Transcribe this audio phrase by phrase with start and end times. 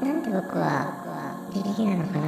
[0.00, 0.94] なんで僕は
[1.52, 2.26] ビビリなのかな。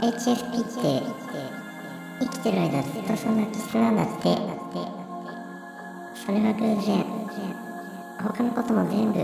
[0.00, 1.02] HSP って
[2.20, 4.38] 生きてる間ずっとそんな気質なんだって。
[6.14, 7.04] それは偶然。
[8.22, 9.18] 他のことも全部。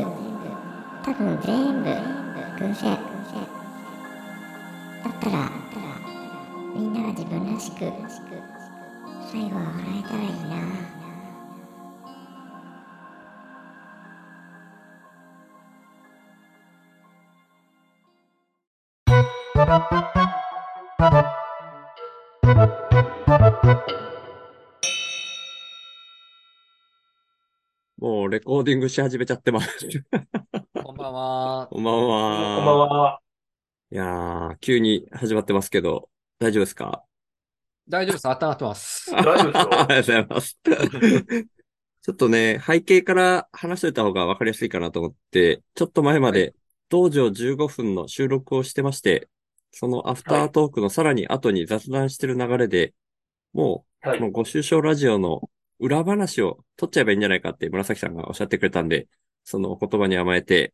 [1.04, 1.90] 多分全部
[2.58, 2.98] 偶然。
[5.04, 5.48] だったら
[6.74, 7.92] みんなが自分らしく
[9.30, 10.97] 最後は笑えたらいいな。
[19.68, 19.76] も
[28.24, 29.76] うレコーディングし始めちゃってます。
[30.72, 31.68] こんばんは。
[31.70, 32.88] こんばんこんばんは。
[32.88, 33.20] は。
[33.92, 36.08] いやー、急に始まってますけど、
[36.38, 37.04] 大丈夫ですか？
[37.90, 38.26] 大丈夫です。
[38.26, 39.10] 温まってます。
[39.12, 39.52] 大丈夫ですよ。
[39.52, 40.58] ありがとうございます。
[42.00, 46.54] ちょっとね、背景から話しといた方が分かりやすいかなと思って、ちょっと前まはで、
[46.88, 49.28] 道場15分の収録をしてまして、
[49.72, 52.94] そのアフタートークのさらに後に雑談してる流れで、
[53.52, 59.08] もう、はいこのご愁傷ラジオの裏話を取っちゃえばいいんじゃないかって紫さんがおっしゃってくれたんで、
[59.42, 60.72] そのお言葉に甘えて、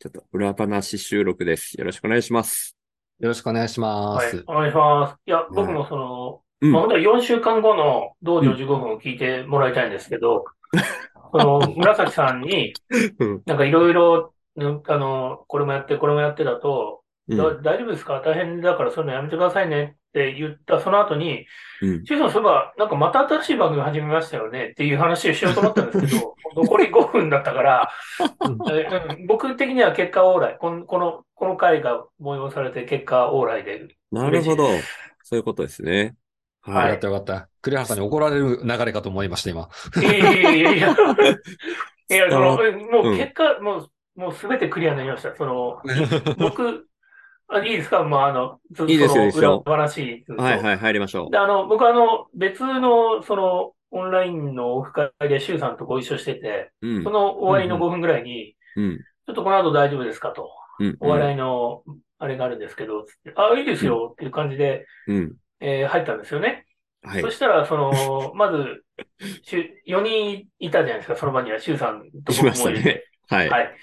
[0.00, 1.74] ちょっと裏話収録です。
[1.74, 2.76] よろしくお願いします。
[3.20, 4.44] よろしくお願いしまはいす。。
[4.46, 5.16] お願いします。
[5.26, 10.44] いや、僕もその、うんまあ、本当は4週間後の道場15分を聞いてもらいたいんですけど、
[11.32, 12.74] その、紫さんに、
[13.18, 13.42] うん。
[13.44, 17.36] なんかいろいろ、ぬあの、これもやって、これもやってだと、うん。
[17.36, 18.20] だ大丈夫ですか？
[18.24, 21.46] 大変だからそういうのやめてくださいねって言ったその後に、
[21.82, 22.04] うん。
[22.04, 27.90] シュウさん、そういえば、なんかまた新しい番組始めましたよねっていう話をしようと思ったんですけど、残り5分だったから、
[28.72, 30.56] えうん 僕的には結果オーライ。
[30.58, 33.88] この、この、この回が催されて結果オーライで。
[34.10, 34.68] なるほど。
[35.22, 36.14] そういうことですね。
[36.66, 36.90] よはい。
[36.92, 37.48] かったよかった。
[37.62, 39.68] 栗原さんに怒られる流れかと思いました、今。
[40.00, 40.96] いやいやいやいやいや。
[42.10, 45.36] いや、その、もううん結果、もう、もうすべてクリアになりました。
[45.36, 45.80] その、
[46.38, 46.87] 僕、
[47.48, 48.04] あ、いいですか？
[48.04, 56.88] まあ、あの、ずっといいですよそのいいですよ裏話ずっとはいはい、入りましょで、あの、僕あの、別の、その、オンラインのオフ会でシュウさんとご一緒してて、う。
[56.88, 57.10] うんそ。
[57.10, 58.98] の終わりの5分ぐらいに、うん。
[58.98, 60.96] ちょっとこの後大丈夫ですかと、うん。
[61.00, 61.82] お笑いの、
[62.18, 65.34] あれがあるんですけど、つってあ、いいですよっていう感じで、うん。
[65.60, 66.66] えー入ったんですよね。
[67.02, 67.30] はいそ。
[67.30, 68.84] したら、その、 まず、
[69.42, 73.08] しゅ4人いたじゃないですか、その場には、シュウさんと僕しましたねもいて。
[73.28, 73.48] はい。
[73.48, 73.74] はい。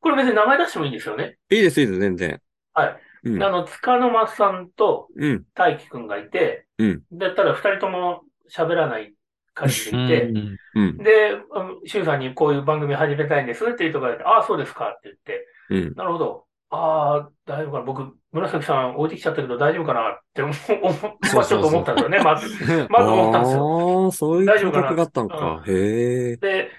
[0.00, 1.36] これ別に名前出してもいいんですよね。
[1.50, 2.40] いいです、いいです、全然。
[2.74, 3.05] はい。
[3.26, 3.50] うんあ。
[3.50, 5.44] の、塚の間さんとうん。
[5.54, 7.02] 大輝くんがいて、うん。
[7.12, 9.14] だったら二人とも喋らない
[9.54, 10.98] 感じでいて、うんうん。
[10.98, 15.94] で、うんシュウさんにこういう番組始めたいんですっていうところで、ああ、そうですかって言って、うん。
[15.94, 16.44] なるほど。
[16.70, 17.84] ああ、大丈夫かな。
[17.84, 22.18] 僕、紫さん置いてきちゃったけど大丈夫かなって思う、思うまあちょっと思ったんですよね。
[22.22, 22.48] まず、
[22.90, 24.04] まず思ったんですよ。
[24.04, 24.82] ああ、そういう感大丈夫かな？
[24.82, 25.62] 覚があったのか。
[25.66, 26.36] へえ。
[26.36, 26.70] で、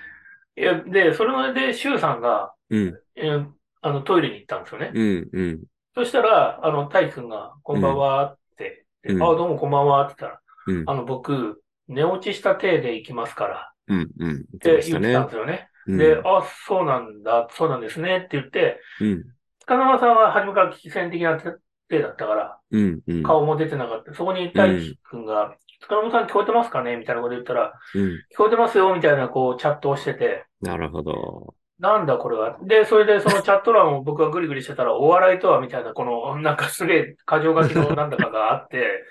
[0.58, 3.00] いや、で、それで、シュウさんが、うん。
[3.16, 3.47] えー
[3.81, 4.91] あの、トイレに行ったんですよね。
[4.94, 5.29] うん。
[5.31, 5.64] うん。
[5.97, 10.84] そしたら、あの、大輝くんが、こんばんはって、でうんああ、どうもこんばんはって言ったら、うん。
[10.88, 14.00] あの、僕、寝落ちした体で行きますから、うん。
[14.00, 14.08] うん。
[14.19, 15.30] 言っって言ってたんねで。
[15.31, 15.69] すよね。
[15.88, 15.97] うん。
[15.97, 19.24] で、あ、そうなんだ、そうなんですねって言って、うん。
[19.62, 21.41] 塚沼さんは初めから危機戦的な
[21.90, 23.00] 手だったから、うん。
[23.08, 23.24] うん。
[23.24, 24.14] 顔も出てなかった。
[24.14, 28.02] そこに大輝くんが、塚沼さん聞こえてますかねみたいなこと言ったら、うん。
[28.03, 31.56] 聞こえてますよみたいな、こう、チャットをしてて、なるほど。
[31.80, 32.58] なんだこれは。
[32.62, 39.06] で、それでそのチャット欄を 僕がグリグリしてたら、お笑いとはみたいな、この、なんかすげえ、過剰書きの なんだかがあって、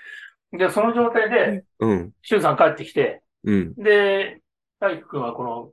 [0.51, 2.11] で、その状態で、うん。
[2.21, 3.73] シュウさん帰ってきて、うん。
[3.75, 4.41] で、
[4.79, 5.71] 大輝くんはこの、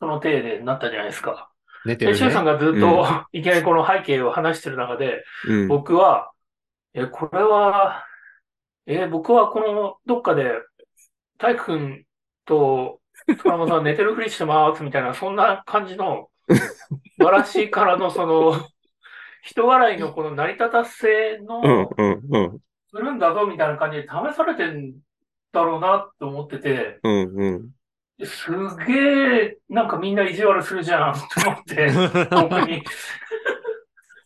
[0.00, 1.50] その体でなったじゃないですか。
[1.84, 2.52] で、寝てるシュウさんね。
[2.52, 5.68] がずっと、 いきなりこの背景を話してる中で、うん。
[5.68, 6.32] 僕は、
[6.94, 8.04] え、これは、
[8.86, 10.52] え、僕はこの、どっかで、
[11.38, 12.04] 大輝くん
[12.46, 16.28] と、塚山さん寝てるふりしてますみたいな、そんな感じの、
[17.18, 18.54] 笑らしいからの、その、
[19.42, 22.04] 人笑いのこの成り立たせの、うん。
[22.04, 22.20] うん。
[22.30, 22.58] うん。
[22.90, 24.94] するんだぞみたいな感じで試されてん
[25.52, 27.22] だろうなって思ってて、うん。
[27.36, 27.70] うん。
[28.24, 28.50] す
[28.86, 31.90] げえ、なんかみんな意地悪するじゃんって思って、
[32.30, 32.82] 僕に。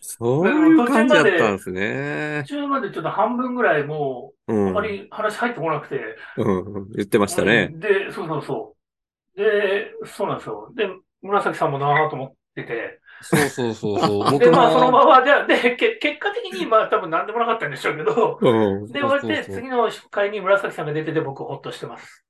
[0.00, 2.54] そういう感じだったんですね途。
[2.56, 4.68] 中までちょっと半分ぐらいもう、うん。
[4.70, 6.90] あまり話入ってこなくて、うん。
[6.92, 7.76] 言ってましたねう。
[7.76, 8.79] んで、そうそうそう。
[9.36, 10.72] で、そうなんですよ。
[10.74, 10.88] で、
[11.22, 13.00] 紫さんもなぁと思ってて。
[13.22, 14.30] そうそうそうそう。
[14.38, 18.86] で、僕まあ、そのまも、ま、で、で、け結果的に、まあ、多分何でもなかったんでしょうけど、うん。
[18.86, 22.24] で、終わって、次の回に紫さんが出てて、僕、ほっとしてます。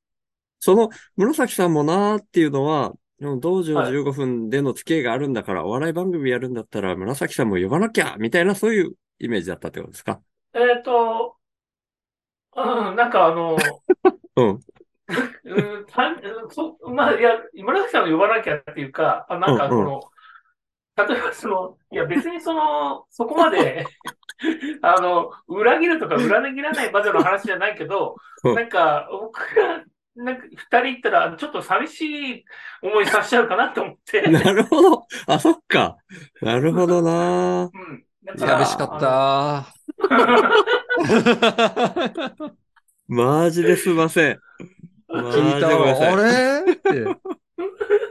[0.59, 2.93] その、紫さんもなーっていうのは、
[3.41, 10.21] 道場はい15分での付き合いがあるんだから、お笑い番組やるんだったら、紫さんも呼ばなきゃみたいな、そういうイメージだったってことですか？
[10.55, 11.37] えっと、
[12.57, 13.57] うん、なんかあの、
[14.37, 14.61] うん。
[15.45, 16.15] うん、た
[16.51, 20.01] そまあ、いや、紫さんを呼ばなきゃっていうか、あなんかこの、
[20.97, 23.87] 例えばその、いや別にその、そこまで、
[24.83, 29.85] あの、裏切るとか裏切らないまでの話じゃないけど、うんなんか、僕が、
[30.17, 32.45] なんか、二人行ったら、ちょっと寂しい
[32.83, 34.23] 思いさせちゃうかなと思って。
[34.29, 35.07] なるほど。
[35.27, 35.97] あ、そっか。
[36.41, 37.65] なるほどな。
[37.65, 37.71] うん。
[38.37, 39.67] 寂しかった。
[43.09, 44.41] マジですいません。
[45.13, 46.13] 聞いたわ。
[46.13, 46.73] あれ？
[46.73, 47.05] って。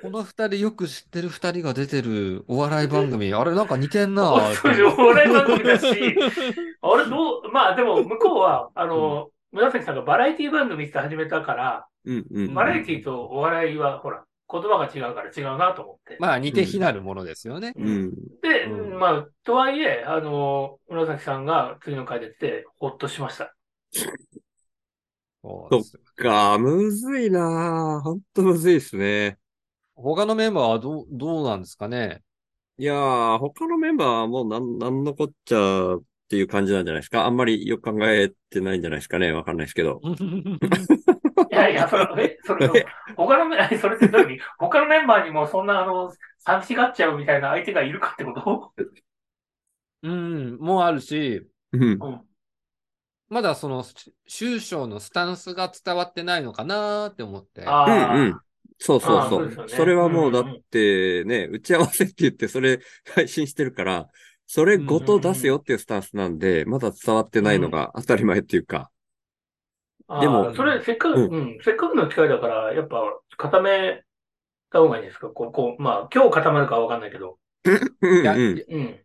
[0.01, 12.53] この二人よく知ってる二人が出てるお笑い番組、あれなんか似てんなあそういうお笑い番組だし、あれどう、まあでも向こうは、あの、紫さんがバラエティ番組って始めたから、うんうん。
[12.53, 16.17] バラエティとお笑いは、ほら、言葉が違うから違うなと思って。
[16.19, 17.73] まあ似て非なるものですよね。
[17.75, 18.11] うん。
[18.41, 23.53] で、うんまあ、とはいえ、あの、紫さんが次の回出て、ほっとしました。
[25.41, 29.37] そうですか、むずいなほんとむずいですね。
[29.95, 32.21] 他のメンバーはどう、どうなんですかね？
[32.77, 37.25] いやー、他のメンバーはもうなん、なんのこっちゃっていう感じなんじゃないですか？
[37.25, 39.31] あんまりよく考えてないんじゃないですかね？
[39.31, 40.01] わかんないですけど。
[41.51, 42.85] いやいや、それ、え、それ、
[43.15, 44.41] 他のメン、 それってどういう意味？
[44.57, 48.73] 他のメンバーにもそんな、あの、寂しがっちゃうみたいな相手がいるかってこと？
[50.03, 52.28] うん、もうあるし、うん。
[53.29, 53.35] うん。
[53.35, 57.61] まだその、し終章のスタンスが伝わってないのかなーって思って。
[57.61, 58.39] うんああ、うん。
[58.81, 62.79] そうそうそそううですよねそれはもうだうんうんうんってね、打ち合わせって言ってそれ
[63.13, 64.07] 配信してるから、
[64.47, 68.89] それごと出すよっていうスタンスなんで、まだ伝わってないのが当たり前っていうか。
[70.21, 73.03] でもそれ、せっかく、ううん、せっかくの機会だから、やっぱ、
[73.37, 74.03] 固め
[74.71, 75.27] た方がいいんですか？
[75.27, 77.37] こう、こう、まあ、今日固まるかはわかんないけど。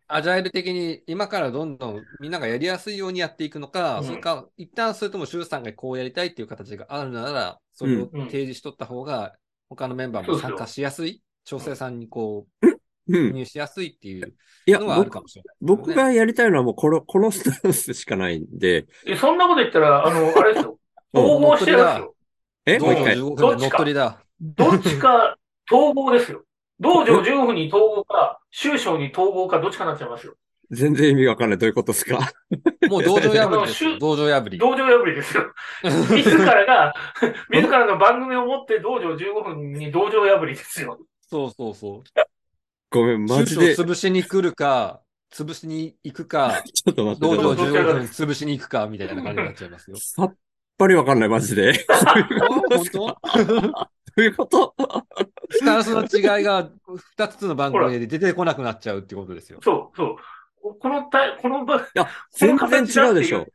[0.07, 9.33] アジャイル的に今からどんどんみんながやりやすいようにやっていくのか、うんそれか、一旦それともシュウさんがこうやりたいっていう形があるなら、それをうん提示しとった方が、
[9.69, 12.67] 他のメンバーも参加しやすい、調整さんにこう、
[13.07, 13.33] うん。
[13.33, 14.33] 入しやすいっていう
[14.65, 20.79] いや、のはあるか僕もしれない、僕、がやりたいのはもうこの、 このスタンスしかないんで、え、そんなこと言ったら、あの、あれですよ。
[21.13, 22.15] 統合してるんですよ。
[22.65, 22.79] え？
[22.79, 23.15] もう一回。
[23.15, 24.23] 15分で乗っ取りだ。
[24.41, 25.37] どっちか
[25.71, 26.43] 統合ですよ。
[26.79, 30.35] 道場15分に統合か、終章に統合か、どっちかになっちゃいますよ。
[30.71, 31.57] 全然意味わかんない。
[31.59, 32.17] どういうことですか？
[32.89, 34.57] もう道場破りです 道場破り。
[34.57, 35.43] 道場破りですよ。
[35.83, 36.93] 自らが、
[37.51, 40.99] 自らの番組を持って道場15分に道場破りですよ。
[41.21, 42.21] そうそうそう。
[42.89, 43.75] ごめん、マジ終で。
[43.75, 45.01] 章潰しに来るか、
[45.31, 47.89] 潰しに行くか、ちょっと待って道場ちょっと待って。
[47.89, 49.97] 15分潰しに行くか、みたいな感じになっちゃいますよ。
[49.97, 50.35] さっ
[50.77, 51.85] ぱりわかんない、マジで。
[51.89, 52.13] あ
[52.49, 52.61] 本
[52.91, 53.07] 当？
[53.07, 53.17] ど
[54.17, 54.73] ういうこと？
[55.51, 56.69] スタンスの違いが
[57.17, 59.59] 2つの番組で出てこなくなっちゃうってことですよ。
[59.61, 60.15] そう、そう。
[60.79, 63.45] このた、この場、いや、全然違うでしょ。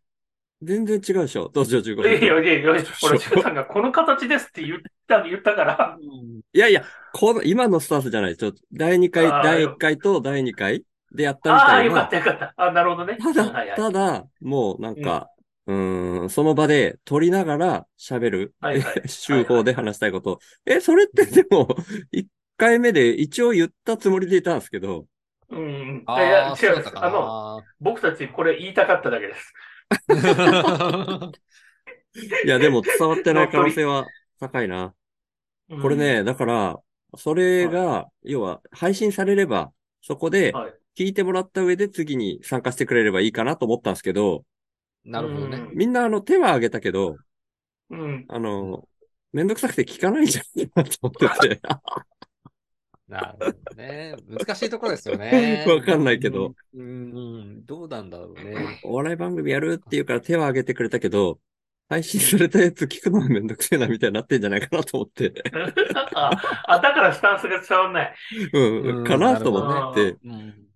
[0.63, 1.51] 全然違うでしょ。
[1.53, 2.45] 道場15いやいや分。
[2.45, 4.79] いやいや、俺、シュウさんがこの形ですって言っ
[5.09, 5.97] た、言ったから、
[6.53, 6.85] いやいや、
[7.15, 8.37] この、今のスタンスじゃない。
[8.37, 12.11] ちょっと、第2回、第1回と第2回でやったみああ、たいなよかっ。
[12.11, 12.55] たよかった。
[12.59, 13.17] あなるほどね。
[13.17, 13.75] たはいだ、はい。
[13.75, 15.31] ただ、もうなんか、
[15.71, 18.55] うーん、その場で撮りながら喋る。
[18.61, 20.41] はいはい 手法で話したいこと。
[20.67, 21.69] え、それってでも、
[22.13, 22.27] 1
[22.57, 25.07] 回目で一応言ったつもりでいたんですけど、
[25.49, 26.05] うん。
[26.15, 29.53] いあや、あ、そう違うあの、僕たちこれ言いたかっただけです。
[30.09, 31.33] な。
[32.43, 34.95] いや、でも伝わってない可能性は高いな。
[35.69, 35.97] うんこれ。
[35.97, 36.81] ね、だから、
[37.19, 39.73] それが、要は、配信されれば、
[40.03, 40.81] そこではい。
[40.97, 44.45] 聞いてもらった上で次に参加してくれればいいかなと思ったんですけど、
[45.11, 45.69] なるほどね。
[45.75, 47.17] みんなあの手は挙げたけど、
[47.91, 48.25] うん。
[48.29, 48.89] あの、
[49.33, 51.61] めんどくさくて聞かないんじゃないかなと思ってて。
[53.09, 54.15] なるほどね。
[54.29, 55.65] 難しいところですよね。
[55.69, 56.55] わかんないけど。
[56.75, 57.21] うん、う
[57.59, 58.81] ん、どうなんだろうね。
[58.85, 61.41] お笑い番組やるっていうから手は挙げてくれたけど、
[61.89, 65.35] 配信されたやつ聞くのもめんどくせえなみたいになってんじゃないかなと思って。
[66.15, 66.31] あ、
[66.69, 68.15] あだからスタンスが伝わんない。
[68.53, 70.17] うん、うんかなと思って。
[70.25, 70.70] うん。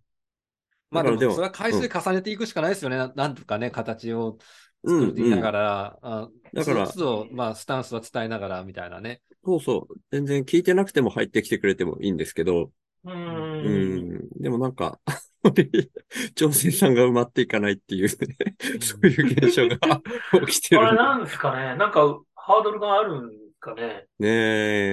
[0.94, 2.96] まあでも、だからでもそれは回数重ねていくしかないですよね。
[2.96, 4.38] ななんとかね、形を
[4.84, 5.52] うん、作っていながうん。
[5.52, 6.92] ら、あだから
[7.32, 9.20] まあ、スタンスは伝えながら、みたいなね。
[9.44, 9.96] そうそう。
[10.10, 12.70] 全然聞いてなくても入ってきてくれてもいいんですけど、
[13.04, 13.10] う。
[13.10, 14.28] うんん。
[14.40, 15.00] でもなんか、
[16.34, 19.76] 調整さんが埋まっていかないっていうね、そういう現象が
[20.46, 20.80] 起きてる。
[20.82, 24.28] これなんですかねなんか、ハードルがあるんですかねね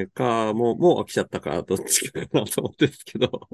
[0.01, 3.47] え、か、もう、もう飽きちゃったか、どっちかなと思ってるんですけど。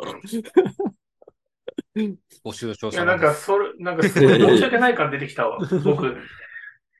[2.43, 5.59] 募集詳いや、細なんか、それ、なんかすごい申し訳ない感出てきたわ。
[5.83, 6.15] 僕、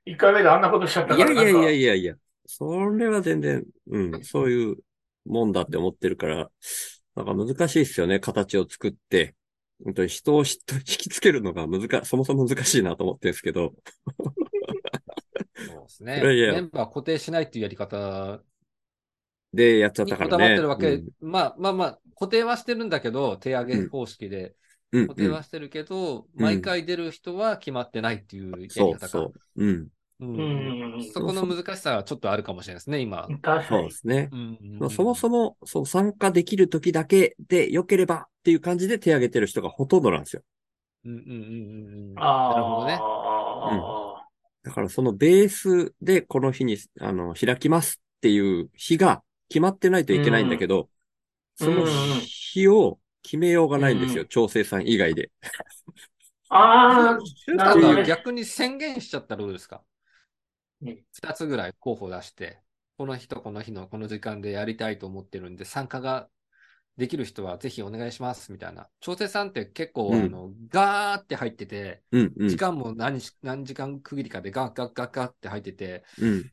[0.06, 1.34] 一回目であんなことしちゃったいから。
[1.34, 4.78] やいやいやなんかいやいや、それは全然、うん、そういう
[5.26, 6.50] もんだって思ってるから、
[7.16, 9.36] なんか難しいですよね、形を作って。
[9.84, 13.74] 本当に人をひ引きつけるのが難、そもそも難しいなと思ってるんですけど。
[15.56, 16.22] そうですね。
[16.22, 18.42] いやいやメンバー固定しないっていうやり方
[19.54, 20.32] で、やっちゃっにたからね。
[20.32, 20.94] こだわってるわけ。
[20.96, 24.56] うんまあまあまあ、固定はしてるんだけど、手上げ方式で。
[24.92, 25.34] うん、固定うん。
[25.34, 29.08] はしてるけど、うん毎回出る人は決まってないっていうやり方か。
[29.08, 29.34] そうそう。
[29.58, 29.88] うん。
[30.20, 31.04] ううんん。
[31.14, 33.28] そこの難しさはちょっとあるかもしれないですね、今。
[33.28, 33.90] そう確かに。
[33.90, 34.30] ですね。
[34.32, 34.44] うんう
[34.76, 40.44] んまあそもそも、そう、参加できる時だけで良ければっていう感じで手挙げてる人がほとんどなんですよ。
[41.06, 42.20] うんうんうんうんうん。
[42.20, 42.98] あなるほどね。
[43.00, 44.28] あ、
[44.64, 50.88] だからそのベースでこの日に、あの、開きますっていう日が決まってないといけないんだけど、うん
[51.56, 54.26] その日を決めようがないんですよ。
[54.26, 55.32] 調整さん以外で。
[56.50, 59.84] ああ、なるほど逆に宣言しちゃったらどうですか？
[60.82, 62.62] うん二つぐらい候補出して、
[62.98, 66.30] この日とこの日のこの時間でやりたいと思ってるんで、参加が
[66.98, 68.88] できる人はぜひお願いします、みたいな。
[69.02, 72.58] 調整さんって結構、うんあの、ガーって入ってて、うん、うん時。
[72.58, 76.34] 間も何し何時間区切りかでガッガッガッガッって入ってて、うん。
[76.36, 76.44] はっ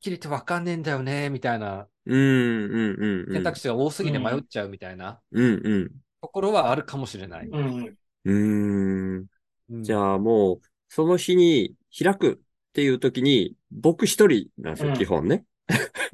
[0.00, 3.24] きり言ってわかんねえんだよね、みたいなうん、うん、うん。
[3.28, 5.90] うん選択肢が多すぎて迷っちゃうみたいなうん、うん。
[6.22, 7.48] ところはあるかもしれない。
[7.48, 7.84] うん。
[7.84, 9.26] うーん。
[9.70, 12.38] うんじゃあもう、その日に開くっ
[12.72, 15.44] ていう時に、僕一人なんですよ、うん基本ね。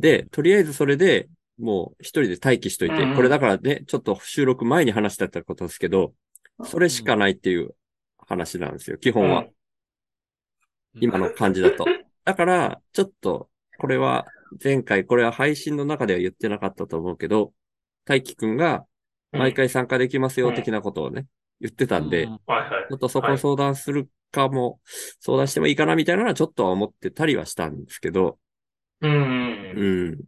[0.00, 1.28] で、とりあえずそれで、
[1.58, 6.12] もう一人で待機しといて、うんこれだからね、ちょっと収録前に話してたことですけど、
[6.64, 7.74] それしかないっていう
[8.18, 9.46] 話なんですよ、基本は。
[11.00, 11.86] 今の感じだと。
[12.24, 14.26] だから、ちょっと、これは、
[14.62, 17.52] 前回、これは配信の中では言ってなかったと思うけど、
[18.04, 18.84] 大輝くんが、
[19.32, 21.26] 毎回参加できますよ、うん的なことをね、
[21.60, 24.80] 言ってたんで、うんはいはいちょっとそこ相談するかも、
[25.20, 28.38] 相談してもいいかなみたいなのはちょっとは思ってたりはしたんですけど、
[29.00, 29.12] うん。
[29.12, 30.08] ううん。
[30.10, 30.18] ん。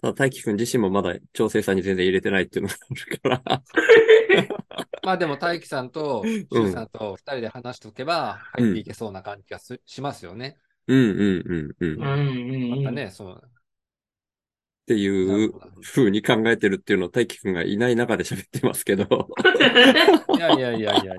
[0.00, 3.62] ただ、大輝くん自身もまだ調整さんに全然入れてないっていうのがあるから、
[5.02, 10.58] まあでも、大輝さんと、シュウさんと二人で話しておけば、入っていけそうな感じがすしますよね。
[10.86, 11.92] うんうんうんうん。
[11.92, 12.84] っうんうんうん。
[12.84, 13.50] またね、そう。
[14.86, 19.04] ていう風に考えてるっていうのを大輝くんがいない中で喋ってますけど、
[20.36, 21.18] いやいやいやいやい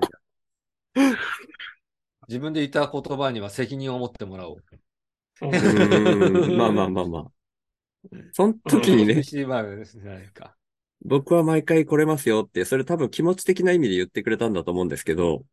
[2.28, 4.64] 自分で言った言葉には責任を持ってもらおう。
[5.42, 7.26] うまあまあまあまあ。
[8.32, 9.22] その時にね。
[11.04, 15.44] 僕は毎回来れますよって、それ多分気持ち的な意味で言ってくれたんだと思うんですけど、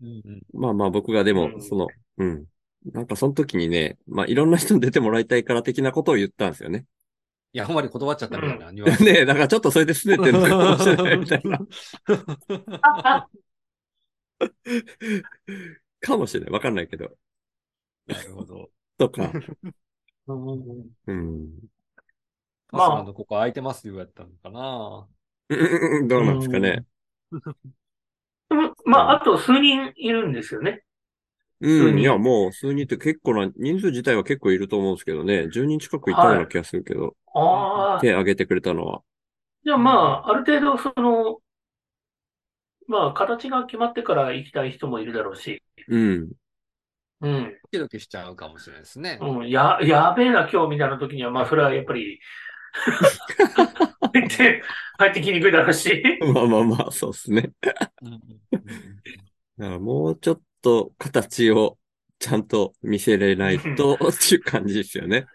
[0.00, 1.88] うんうんまあまあ僕がでもう、んその、
[2.18, 2.46] うん。
[2.86, 6.86] なんかその時にね、まあいろんな人に出てもらいたいから的なことを言ったんですよね。
[7.52, 8.72] いや、あんまり断っちゃったみたいな。
[8.72, 8.84] ね
[9.20, 11.58] え、だからちょっとそれで拗ねてるのかもしれないみたいな。
[16.00, 16.50] かもしれない。
[16.50, 17.10] わかんないけど。
[18.06, 18.70] なるほど。
[18.98, 19.30] とか。
[20.26, 21.50] うんうん。
[22.68, 25.06] パスマンのここ空いてますよ、やったのかな。
[25.48, 26.86] うんどうなんですかね。
[28.48, 30.84] でもまあ、あと数人いるんですよね。
[31.62, 31.92] うん。
[31.92, 35.48] 人いや、もう数人って結構な、人数自体は結構いると思うんですけどね。
[35.48, 39.02] 10人近くいたような気がするけど、ああ、手挙げてくれたのは。
[39.64, 41.38] じゃあまあ、ある程度、その、
[42.88, 46.30] まあ、形が決まってから行きたい人もいるだろうし、うん。
[47.20, 49.18] うん、ドキドキしちゃうかもしれないですね。
[49.22, 52.18] うん、や、やべえな、今日みたいな時には、まあ、それはやっぱり、
[54.12, 54.62] 入って、
[54.98, 56.02] 入ってきにくいだろうし、
[56.34, 57.52] まあまあまあ、そうですね。
[58.02, 58.20] うん
[59.58, 61.78] だからもうちょっと形を
[62.20, 65.26] ちゃんと見せれないとっていう感じですよね。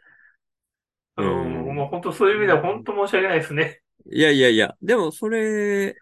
[1.17, 3.81] う うんん、もう本当そういう意味では本当申し訳ないですね。
[4.10, 5.96] いやいやいや、でもそれ、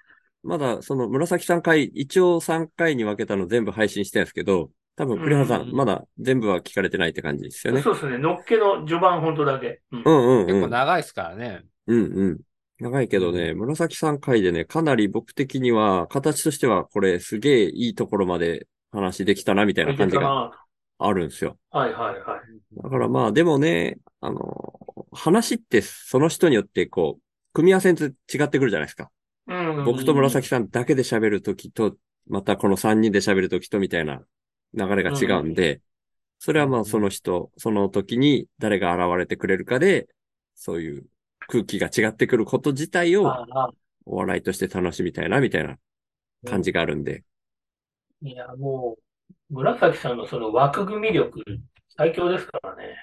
[0.43, 7.81] まだその紫さん回、一応3回に分けたの全部配信してるんですけど、多分栗原さうんん、まだ全部は聞かれてないって感じですよね。
[7.83, 9.81] そうですね、のっけの序盤本当だけ。
[9.91, 10.61] うんうんうん結うん。
[10.61, 11.65] 構長いですからね。
[11.87, 12.41] うんうん。
[12.79, 20.65] 長いけどね、紫さん回でね、かなり僕的には、形としてはこれすげえいいところまで話できたなみたいな感じがな。
[20.97, 21.57] あるんですよ。
[21.71, 22.81] はいはいはい。
[22.83, 24.79] だからまあ、でもね、あの、
[25.11, 27.21] 話ってその人によってこう、
[27.53, 29.11] 組み合わせに違ってくるじゃないですか。
[29.47, 31.95] うん、僕と紫さんだけで喋るときと、
[32.27, 34.21] またこの3人で喋るときとみたいな
[34.73, 35.81] 流れが違うんで、
[36.39, 40.07] それはまあその人、その時に誰が現れてくれるかで、
[40.55, 41.05] そういう
[41.47, 43.31] 空気が違ってくること自体を
[44.05, 45.77] お笑いとして楽しみたいなみたいな
[46.45, 47.23] 感じがあるんで。
[48.27, 48.97] いや、も
[49.51, 51.43] う、紫さんのその枠組み力、
[51.95, 52.95] 最強ですからね。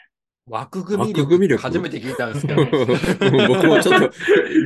[0.49, 1.59] 枠組み枠組み力？
[1.59, 2.65] 力初めて聞いたんですけど。
[3.47, 4.11] 僕もちょっと、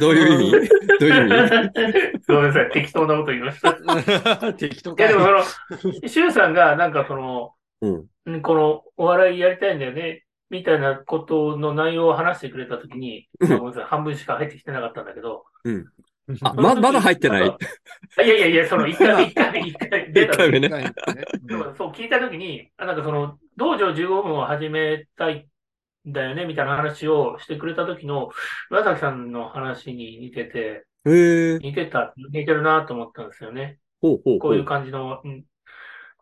[0.00, 0.68] どういう意味？
[0.98, 2.22] どういう意味？
[2.26, 4.48] ごめんなさい、適当なこと言いました。
[4.48, 5.24] い 適当かや、でもい
[5.78, 8.06] その、シュウさんがなんかその、うん。
[8.24, 15.44] うんこのお笑いやりたいんだよね、みたいなことの内容を話してくれたときに、ごめんなさい、半分しか入ってきてなかったんだけど、
[16.42, 17.46] あ、ま、まだ入ってない？
[18.24, 20.92] いやいやいや、その一回目、一回目、一回目出た 一回目ね。
[21.48, 25.48] そうそう聞いたときに、あなんかその、道場15分を始めたい
[26.06, 28.30] だよね、みたいな話をしてくれた時の、
[28.70, 30.84] 紫さんの話に似てて。
[31.04, 33.78] 似てた、似てるなと思ったんですよね。
[34.00, 35.44] ほうほうほこういう感じの、うん。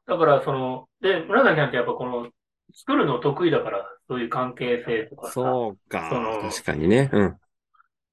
[0.07, 2.31] だから、その、で、紫さんってやっぱこの、
[2.75, 6.09] 作るの得意だから、そういう関係性とかさ、そうか。
[6.11, 7.09] その確かにね。
[7.13, 7.37] うん。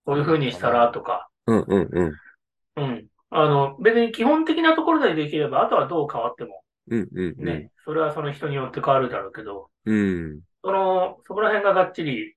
[0.06, 2.84] こういう風にしたらとか、うんうんうん。
[2.84, 3.08] うん。
[3.30, 7.46] あの、別に基本的なところでできれば、あとはどう変わってもうんうんうん。
[7.46, 10.40] ね、それはその人によって変わるだろうけど、うん。
[10.64, 12.36] その、そこら辺ががっちり、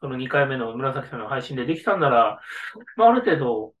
[0.00, 2.40] その2回目の紫さんの配信でできたんなら、
[2.96, 3.74] まあ、ある程度、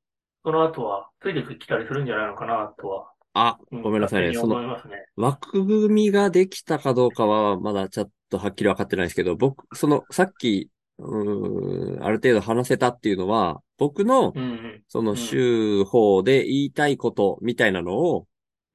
[0.44, 4.32] その後はついてきたりするんじゃないのかなとは、あ、うごめんなさいね。
[4.32, 5.04] その勝手に思いますね。
[5.16, 14.82] 枠組みができたかどうかは、まだちょっとはっきり分かってないですけど、僕、その、さっき、うーん、ある程度話せたっていうのは、僕の、うんうん。
[14.88, 18.26] その、週報で言いたいことみたいなのを、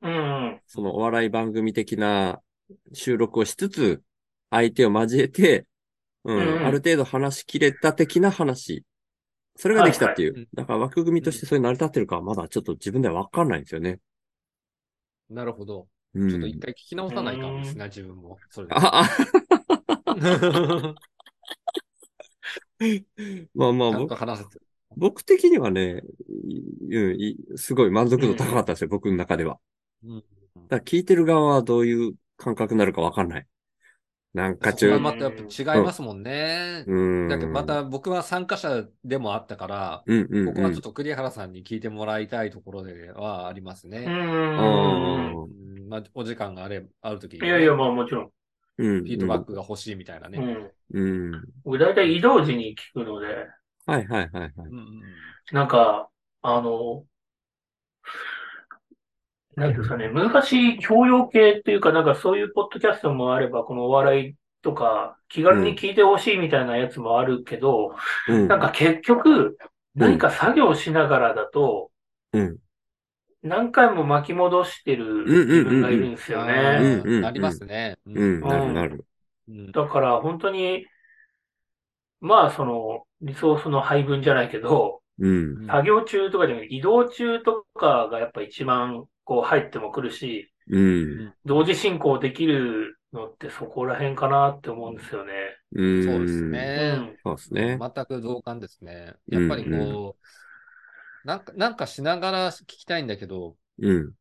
[0.01, 0.17] うんう
[0.51, 0.61] ん。
[0.67, 2.39] そのお笑い番組的な
[2.93, 4.01] 収録をしつつ、
[4.49, 5.65] 相手を交えて、
[6.23, 8.83] うん、うんある程度話し切れた的な話。
[9.55, 10.33] それができたっていう。
[10.33, 13.99] はいはいだから枠組みとしてそれ成り立ってるかはまだちょっと自分では分かんないんですよね。
[15.29, 15.87] なるほど。
[16.13, 16.29] うん。
[16.29, 18.37] ちょっと一回聞き直さないかんですね、自分も。
[18.49, 18.73] それで。
[18.75, 19.09] あ、あ、
[23.53, 24.59] まあまあ、僕と話せて。
[24.97, 26.01] 僕的にはね、
[26.89, 29.57] いうんいすごい満足度高かったですよ、僕の中では。
[30.03, 30.17] うん。
[30.19, 30.25] だか
[30.69, 33.47] ら聞いてる側はどういう感覚になるか分かんない。
[34.33, 36.85] なんか中そこは、またやっぱ違いますもんね。
[36.87, 37.27] うん。
[37.27, 40.53] だけどまた僕は参加者でもあったから、うんうん、うん。
[40.53, 44.05] ここはちょっと栗原さんに聞いてもらいたいところではありますうね。
[44.05, 44.09] ん。
[44.09, 48.29] うんまあ、お時間があれあるときにいやいや、まあもちろん。
[48.77, 50.71] うん、フィードバックが欲しいみたいなね。
[50.93, 51.31] うん。
[51.31, 51.43] うん。
[51.63, 53.27] 僕大体移動時に聞くので、
[53.85, 54.51] はいはいはいはい。
[54.57, 55.01] うんうん
[55.51, 56.09] なんか、
[56.43, 57.03] あの、
[59.55, 67.95] なんていうんですかね、難しい教養系っていうか、なんかそういうポッドキャストもあれば、このお笑いとか、気軽に聞いてほしいみたいなやつもあるけど、
[68.29, 68.47] うん。
[68.47, 69.57] なんか結局、
[69.95, 71.91] 何か作業しながらだと、
[72.33, 72.57] うん。
[73.43, 77.01] 何回も巻き戻してる自分がいるんですよあね。
[77.21, 77.97] なりますね。
[78.05, 79.05] ううん、なるなる。
[79.47, 80.85] うんだから本当に、
[82.21, 85.67] まあその、リソースの配分じゃないけど、うん。
[85.67, 91.33] 作業中とかじゃなくて移動中とかがやっぱ一番こう入ってもくるし、うん。
[91.45, 95.33] 同時進行できるのってそこら辺かなって思うんですよね。
[95.75, 96.03] うん。
[96.03, 96.91] そうですうね。
[96.91, 97.17] ん。
[97.23, 97.77] そうですね。
[97.79, 99.13] 全く同感ですね。
[99.27, 100.25] やっぱりこう、
[101.23, 104.13] なんか、なんかしながら聞きたいんだけど、うん。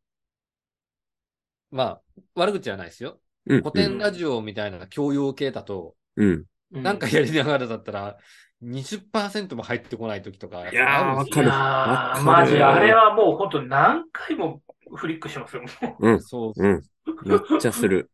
[1.71, 2.03] まあ、
[2.35, 3.21] 悪口じゃないですよ。
[3.47, 3.61] うん。
[3.61, 6.45] 古典ラジオみたいな教養系だと、うん。
[6.71, 8.19] なんかやりながらだったら、
[8.61, 10.69] 20%も入ってこない時とか。
[10.71, 14.63] いやーわいかるやー、わかるマジ、あれはもう本当何回も
[14.95, 15.63] フリックしますよ。
[15.63, 16.21] もうん。
[16.21, 16.83] そううん。
[17.25, 18.11] めっちゃする。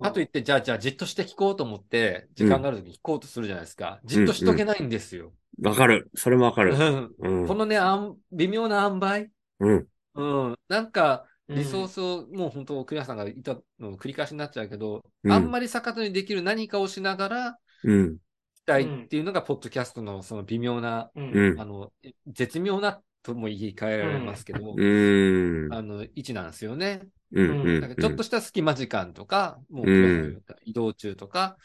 [0.00, 4.00] かといって、じゃあ、じゃあ、じっとして聞こうと思って、時間がある時に聞こうとするじゃないですか。
[4.04, 5.32] じっとしとけないんですよ。
[5.62, 6.10] わかる。
[6.14, 6.74] それもわかる。
[7.18, 7.54] こ。
[7.54, 9.30] のね、あん微妙な塩梅？
[9.60, 9.86] うん。
[10.14, 10.58] うん。
[10.68, 18.16] なんか、うリソースを、もう本当、栗原さんが言ったの繰り返しになっちゃうけど、うんあんまり逆手にできる何かをしながら、うん。
[18.54, 21.92] したいっていうのが、ポッドキャストのその微妙な、うんうんあの、
[22.26, 25.72] 絶妙なとも言い換えられますけども、うん。
[25.72, 27.02] あの、位置なんですよね。
[27.32, 27.62] うん。
[27.62, 27.80] うん。
[27.80, 31.56] だからちょっとした隙間時間とか、もう移動中とか、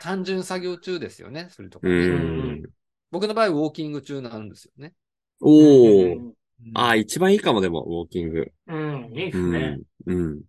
[0.00, 2.62] 単純作業中ですよね、それとかうね、ん。
[3.12, 4.94] 僕の場合、ウォーキング中なんですよね。
[5.40, 6.20] おー。
[6.20, 6.34] うん
[6.74, 8.50] ああ、一番いいかもでも、ウォーキング。
[8.66, 9.78] うん、いいでうすね。
[9.78, 9.82] ん。
[10.06, 10.42] うん。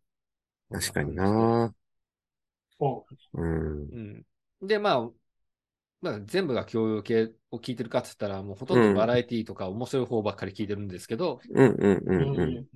[0.71, 1.73] 確かにな
[2.80, 3.89] そうん。
[3.91, 4.26] うん。
[4.62, 5.12] で、まあ、
[6.02, 12.15] まあ、全部が教養系を聞いてるかって言ったら、もうほとんどバラエティとか面白い方ばっかり聞いてるんですけど、うんうんうう。
[12.15, 12.67] んうん。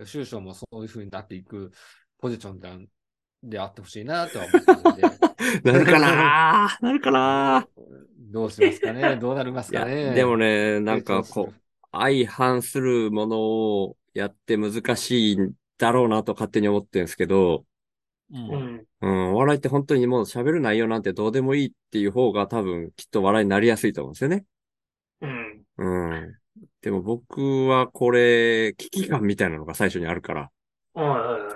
[0.00, 0.06] うん。
[0.06, 1.72] 修章もそういう風になっていく
[2.18, 2.60] ポジション
[3.42, 5.20] でであってほしいなとは思ってるので、
[5.72, 7.68] なるかななるかな
[8.30, 9.16] どうしますかね？
[9.20, 10.14] どうなりますかね？
[10.14, 11.54] でもね、なんかこう、
[11.92, 17.64] 相反するものをやって難しいんだろうなと勝手に思ってるんですけど、
[18.32, 18.38] う。
[18.38, 18.84] んん。
[19.00, 24.44] うん、お笑いって本当にもう喋る内容なんてどうでもいいっていう方が多分きっと笑いになりやすいと思うんですよね。
[25.22, 25.62] うん。
[25.78, 26.36] うん。
[26.82, 30.50] でも僕はこれ、危機感みたいなのが最初にあるから、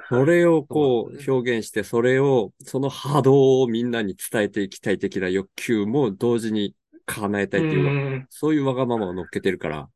[0.09, 6.75] それをこう表現して、それを、その波動をみんなに伝えていきたい的な欲求も同時に
[7.07, 8.27] 叶えたいっていう。
[8.31, 9.89] そういうわがままを乗っけてるから、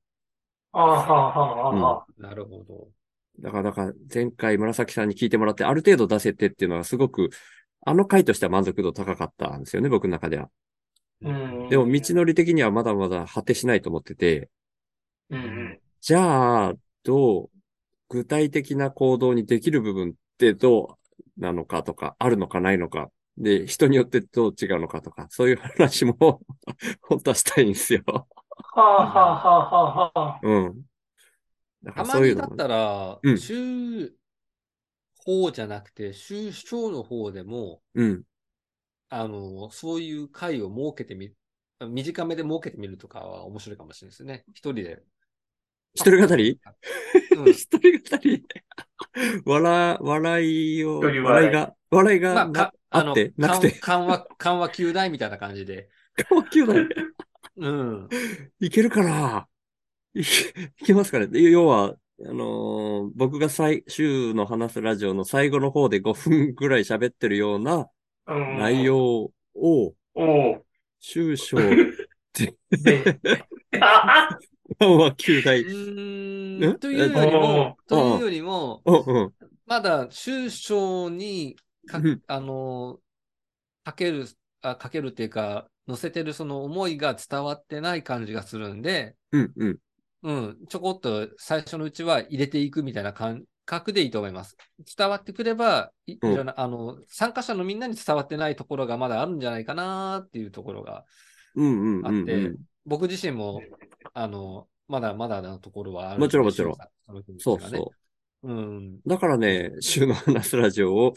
[0.73, 2.23] ああ、はあ、はあ、はあ。
[2.23, 2.89] なるほど。
[3.41, 7.31] だから、だから前回紫さんに聞いてもらってある程度出せてっていうのはすごく、
[7.87, 10.51] あの回としては満足度高かったんですよね、僕の中では。
[11.23, 11.69] うん。
[11.69, 14.51] でも道のり的にはまだまだ果てしないと思ってて、
[15.31, 15.81] うんうん。
[16.01, 17.51] じゃあ、どう、
[18.09, 20.99] 具体的な行動にできる部分ってど
[21.39, 26.17] うなのかとか、あるのかないのか、で、人によってどう違うのかとか、そういう話も
[27.03, 28.03] 本当はしたいんですよ。
[28.75, 30.41] はあはあはあはあはあ。
[30.43, 30.83] うん。
[31.83, 34.17] だからそういうのもにだったらう、ん州
[35.17, 38.25] 法じゃなくて、州首長の方でも、うん。
[39.11, 41.33] あの、そういう会を設けてみ、
[41.81, 44.45] 短めで設けてみるとかは面白いかもしれないですね。
[44.51, 45.03] 一人で。
[45.99, 46.61] 一人語り？
[47.37, 47.47] うん。
[47.51, 48.45] 一人語り。
[49.45, 51.51] 笑、笑いを、笑い。
[51.51, 55.89] が、笑いがまあ、なか、あって、なくて、緩和、緩和球大みたいな感じで。
[56.29, 56.87] 高級だね。
[57.59, 58.09] うん。
[58.61, 59.49] いけるかな？
[60.15, 60.23] い
[60.87, 61.27] けますかね？
[61.27, 67.89] で要は、あのー僕が最、週の話すラジオの最後の方で5分ぐらい喋ってるような
[68.29, 68.59] うん。
[68.59, 68.85] 内。
[68.85, 70.65] 容を、おう。
[71.01, 72.55] 終章、で、
[73.81, 74.29] あ
[74.79, 75.63] は旧大。
[75.63, 76.79] うん。
[76.79, 78.83] というよりも、うんというよりも。
[79.67, 81.57] まだ終章に
[81.89, 82.99] かうん、あの、
[83.85, 84.27] かける、
[84.63, 89.79] あ、かけるっていうか、載せてるその思いが伝わってない感じがするんで、うんうん。
[90.23, 94.57] うん、ちょこっと最初のうちは入れていくみたいな感覚でいいと思います。
[94.97, 101.05] 伝わってくれば、いいうんろんな、あの、参加者のみんなに伝わってないところがまだあるんじゃないかなっていうところが、
[101.55, 102.57] うんうんうんあってうん。
[102.89, 103.63] 僕自身も、
[104.15, 106.21] あの、まだまだなところはある。
[106.21, 106.77] もちろんもちろん
[107.39, 107.93] そうそ
[108.43, 108.49] う。
[108.49, 109.01] うん。
[109.07, 111.15] だからね、週の話すラジオを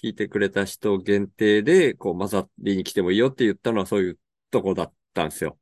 [0.00, 4.18] 聞いてくれた人限定で、こう混ざりに来てもいいよって言ったのはそういう
[4.50, 5.58] とこだったんですよ。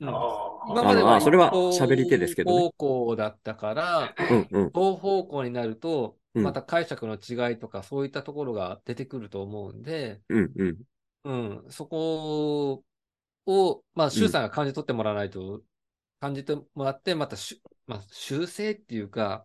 [0.00, 2.72] うんあ今まではあのあそれは喋り手ですけどね方
[3.06, 4.70] 向だったから、うんうん。
[4.72, 10.76] 同方向になると、うんまた解釈の違いとか、そういったところが出てくると思うんで、うんうん。
[11.24, 12.82] うん、そこ
[13.46, 15.62] を、まあ、周さんが感じ取ってもらわないと、
[16.20, 19.44] 感じてもらって、またしゅ、まあ、修正っていうか、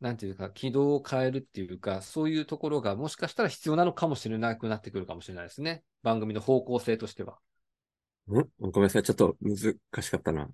[0.00, 5.84] なんていうか、軌道を変えるっていうか、そういうところがもしかしたら必要なのかもしれなくなってくるかもしれないですね。
[6.02, 7.38] 番組の方向性としては。
[8.28, 8.32] ん？
[8.60, 9.02] ごめんなさい。
[9.02, 10.44] ちょっと難しかったな。
[10.44, 10.50] ん？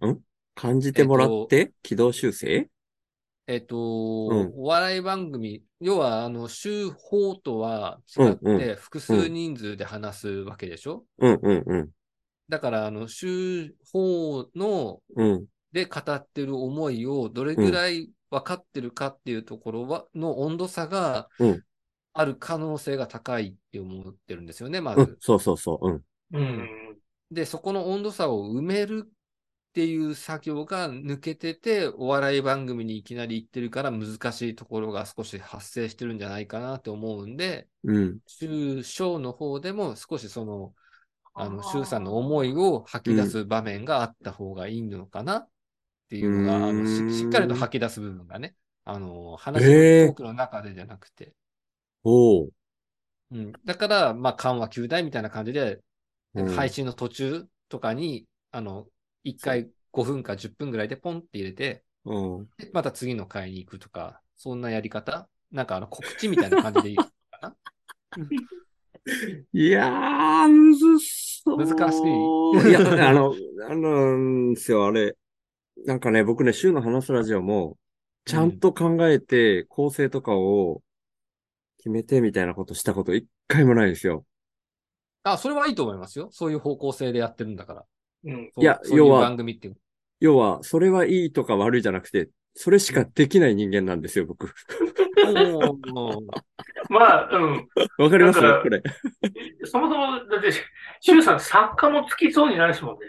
[0.54, 2.68] 感じてもらって、軌道修正？
[3.46, 11.90] えっと、うんお笑い番組、要は、あの、週法とは違っうんて、複数人数で話すわけでしょ、うんうんうん。
[12.48, 15.46] だから、あの、週法の、うん。
[15.72, 21.62] で語ってる思いをどれぐらい分かってるかっていうところは、の温度差がうん
[22.12, 25.00] ある可能性が高いって思ってるんですよね、まず。
[25.00, 25.16] うん。
[25.20, 25.88] そうそうそう。
[25.88, 26.04] うん。
[26.32, 26.68] うん。
[27.30, 29.10] で、そこの温度差を埋めるっ
[29.72, 38.18] ていう作業が抜けてて、お笑い番組にいきなり行ってるから難しいところが少し発生してるんじゃないかなって思うんで、うん。
[38.26, 40.74] 週章の方でも少しその、
[41.36, 45.50] あの、周さんの思いを吐き出す場面があった方がいいのかなっ
[46.10, 51.34] ていうのが、あのし、しっかりと吐き出す部分がね、あの、話のトークの中でじゃなくて、
[52.04, 52.52] おう。
[53.30, 53.52] うん。
[53.64, 55.80] だから、まあ、緩和球大みたいな感じで、
[56.34, 58.86] うん配信の途中とかに、あの、
[59.24, 62.48] 1回5分か10分ぐらいでポンって入れて、うん。
[62.58, 67.10] でまた次の回に行くとか、そんなやり方なんかあの告知みたいな感じでいいか
[67.42, 67.56] な？
[69.52, 70.98] いやー、むずそう。
[71.46, 71.98] 難し
[72.66, 72.70] い。
[72.70, 73.34] いや、あの、
[73.68, 75.16] あの、んですよ、あれ。
[75.84, 77.76] なんかね、僕ね、週の話すラジオも、
[78.24, 80.82] ちゃんと考えて、構成とかを
[81.78, 84.24] 決めてみたいなことしたこと一回もないですよ。
[85.22, 86.28] あ、それはいいと思いますよ。
[86.32, 87.84] そういう方向性でやってるんだから。
[88.24, 88.50] うん。
[88.56, 89.36] いや要は。
[90.18, 94.50] 要は、それはいいとか悪いじゃなくて、それしかできない人間なんですよ、僕。
[96.88, 97.68] まあ、うん。
[97.98, 98.40] わかります？
[98.40, 98.82] これ。
[99.64, 100.50] そもそも、だって、
[101.00, 103.06] シュウさん作家もつきそうになるしもんね。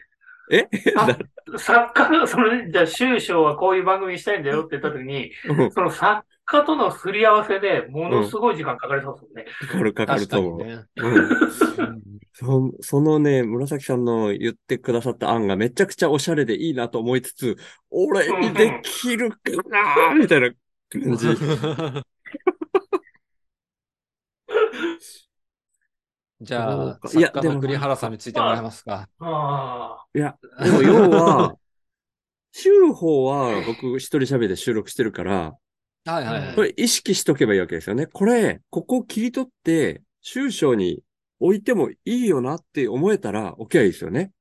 [0.51, 0.67] え？
[1.57, 9.45] 作家が、その、じゃあ、シュウ賞はこういう番組にしたいんだよって言ったときに、うんその作家とのすり合わせでものすごい時間かかりそうですもんね。
[9.59, 10.89] かかるかかると思う。
[12.33, 17.57] そそのね、紫さんの言ってくださった案がめちゃくちゃおしゃれでいいなと思いつつ、
[17.89, 19.37] 俺にできるか
[19.69, 20.49] なみたいな
[20.89, 21.27] 感じ。
[26.39, 29.09] じゃあ、いやでもの栗原さんについてもらえますか？
[29.19, 31.55] あいや、でも要は、
[32.53, 35.55] 週報は僕一人喋りで収録してるから、
[36.07, 36.55] はいはいはい。
[36.55, 38.07] これ意識しとけばいいわけですよね。
[38.07, 41.03] これ、ここを切り取って、週章に
[41.39, 44.31] 置いてもいいよなって思えたら置きゃいいですよね。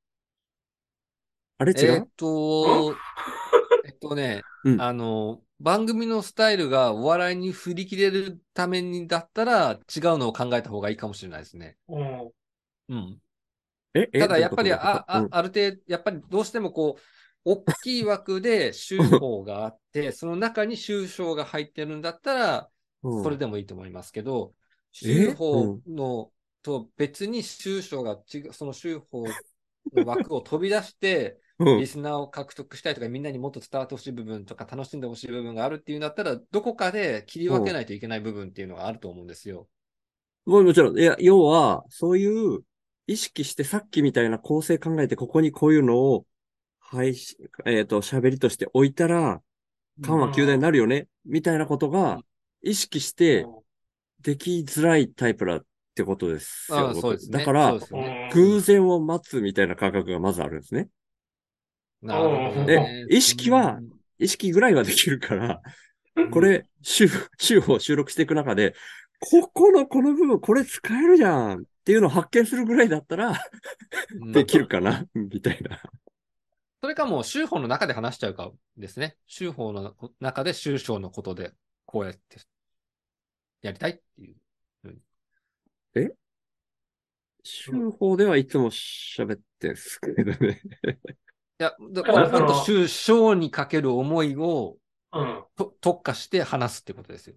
[1.59, 3.03] あれ違えーっうと、
[3.83, 11.79] えっとね、うんあの、番組のスタイルがお笑いに振り切れるためにだったら違うのを考えた方がいいかもしれないですね。
[11.89, 12.33] あ、うん。
[12.89, 13.23] うん。
[13.95, 17.03] ええただやっぱり、あ、あ、ある程度、やっぱりどうしてもこう、
[17.49, 22.71] 大きい枠で週報があって、その中に週章が入ってるんだったら、
[23.03, 24.53] うんそれでもいいと思いますけど、
[25.05, 25.07] え？
[25.07, 26.33] 週報の
[26.63, 29.25] と別に州章が違う、その州法
[29.95, 31.87] の枠を飛び出して、 うんリ。
[31.87, 39.69] スナーを獲得したいとか、みんなにもっと伝わってほしい部分とか、楽しんでほしい部分があるっていうんだったら、どこかで切り分けないといけない部分っていうのがあると思うんですよ。
[40.45, 42.63] もうもちろん、いや、要は、そういう、
[43.07, 46.27] 意識してさっきみたいな構成考えて、ここにこういうのを、
[46.91, 49.41] 配信、えっ、と、喋りとして置いたら、
[50.03, 52.21] 緩和球大になるよね、みたいなことが、
[52.63, 53.47] 意識して
[54.21, 56.95] できづらいタイプだってことですよ。
[56.95, 57.39] そうですね。
[57.39, 58.31] だからね。
[58.35, 60.89] 偶然を待つみたいな感覚がまずあるんですね。
[62.03, 63.07] なるほどでね。
[63.11, 65.61] 意識はうん意識ぐらいはできるから、
[66.17, 67.07] うんこれ、週、
[67.39, 68.75] 週を収録していく中で、
[69.21, 73.39] ここのこの部分、これ使えるじゃんっていうのを発見するぐらいだったら、
[74.23, 75.83] うんできるかなみたいな。
[76.83, 79.17] それかもう、州法の中で話しちゃうかですね。
[79.27, 81.53] 州法の中で州章のことで、
[81.85, 82.41] こうやって、
[83.63, 84.37] やりたいっていう。
[87.43, 90.61] 週報ではいつも喋ってんすけどね。
[91.59, 94.77] いや、だだからそのもっと州章にかける思いを
[95.13, 95.45] うん。
[95.57, 97.37] と特化して話すってことですよ。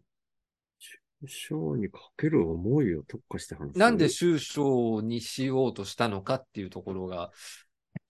[1.28, 3.80] 章にかける思いを特化して話す。
[3.80, 7.32] なんで州章にしようとしたのかっていうところが、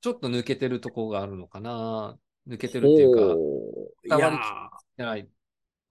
[0.01, 2.17] ちょっと抜けてるところがあるのかな。
[2.47, 3.15] 抜けてるっていう
[4.07, 4.31] か、いや
[4.97, 5.29] ない。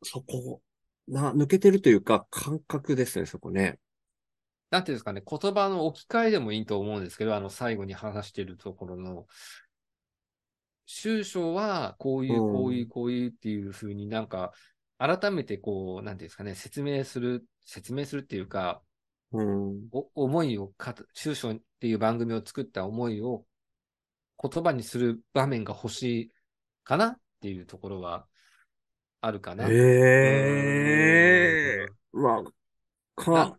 [0.03, 0.63] そこ、
[1.07, 3.79] な、抜けてるというか、感覚ですね、そこね。
[4.71, 9.27] なんていうんですかね、言葉の置き換えでもいいと思うんですけど、あの最後に話しているところの、
[10.87, 14.53] 州章はこういう、うんこういう、こういうっていうふうになんか、
[14.99, 18.83] 改めてこう、なんていうんですかね、説明する、説明するっていうか、
[19.33, 19.89] うん。
[19.93, 23.45] お思いをかた、州章っていう番組を作った思いを
[24.41, 26.33] 言葉にする場面が欲しい
[26.85, 28.27] かなっていうところは
[29.21, 29.67] あるかな。
[29.69, 29.75] え
[31.85, 32.43] えま
[33.17, 33.59] あ、か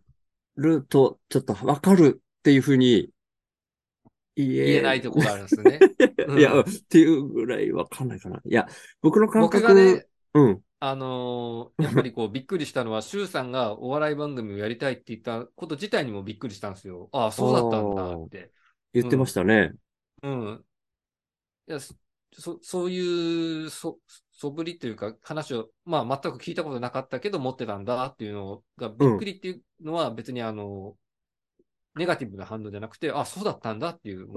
[0.55, 3.09] ると、ちょっとわかるっていうふうに
[4.35, 5.79] 言え言えないところがあるんですよね。
[6.27, 8.41] うんいや、っていうぐらいわかんないかな。
[8.45, 8.67] いや、
[9.01, 10.61] 僕の感覚、僕がね、うん。
[10.81, 17.09] あのーやっぱりこうびっくりしたのは、 周さんがお笑い番組をやりたいって言ったこと自体にもびっくりしたんですよ。
[17.11, 18.51] ああ、そうだったんだって。
[18.93, 19.73] 言ってましたね。
[20.23, 20.65] うん。
[21.69, 21.93] いや、そ、
[22.33, 23.99] そそういう、そ、
[24.31, 30.95] そぶりというか話を、まあ全く聞いたことなかったけど持ってたんだっていうのがびっくりっていうのは別にあの、
[31.95, 34.27] ネガティブな反応じゃなくて、あ、そうだったんだっていう。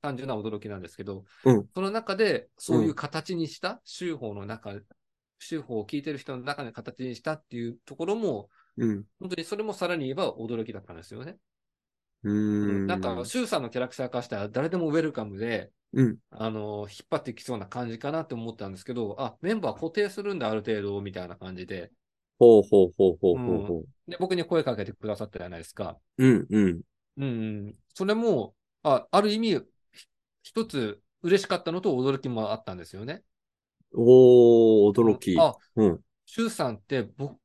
[0.00, 4.72] 単純な驚きなんですけど、うんその中でそういう形にした、州法の中、
[5.40, 9.04] 州法を聞いてる人の中で形にしたっていうところも、うん。
[9.18, 11.36] 本当にそれもさらに言えば驚きだったんですよね。
[12.22, 12.86] うーん。
[12.86, 16.18] なんか、州さんのキャラクター化したら誰でもウェルカムで、うん。
[16.30, 21.90] あの、引っ張ってきそうな感じかなって思ったんですけど、あ、メンバー固定するんだ、ある程度、みたいな感じで。
[22.38, 25.98] ほうほうほうほうほうほで、僕に声かけてくださったじゃないですか。
[26.18, 26.26] う。
[26.26, 26.80] うんうん。
[27.16, 27.26] うんう
[27.70, 27.74] ん。
[27.94, 29.50] それも、あ、ある意味、
[29.92, 30.06] ひ
[30.42, 33.22] 一つ嬉しかったのと驚きもあったんですよね。
[33.94, 35.36] おー、驚き。
[35.38, 36.00] あ、うん。
[36.26, 37.36] シュウさんってぼ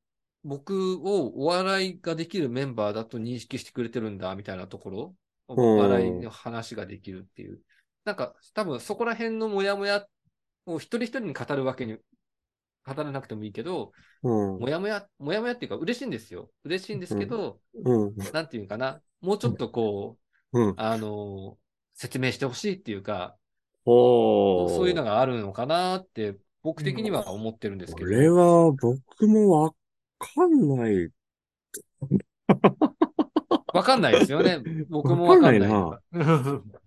[0.44, 5.54] 僕をお笑いができるメンバーだと認識してくれてるんだ、みたいなところ。
[5.54, 7.60] んお笑いの話ができるっていう。
[8.04, 10.06] なんか、多分そこら辺のモヤモヤ
[10.66, 11.96] を一人一人に語るわけに、
[12.86, 14.58] 語らなくてもいいけど、うん。
[14.60, 16.50] もやもや、もやもやっていうか嬉しいんですよ。
[16.64, 18.14] 嬉しいんですけど、うん。
[18.32, 19.00] なんていうかな。
[19.20, 20.18] もうちょっとこ
[20.52, 20.74] う、うん。
[20.76, 21.56] あの
[21.94, 23.36] 説明してほしいっていうか。
[23.86, 28.06] そういうのがあるのかなって、僕的には思ってるんですけど。
[28.06, 29.70] これは僕もわ
[30.18, 31.08] かんない。
[33.74, 34.62] わかんないですよね。
[34.88, 35.70] 僕もわかんない。
[35.70, 36.62] わな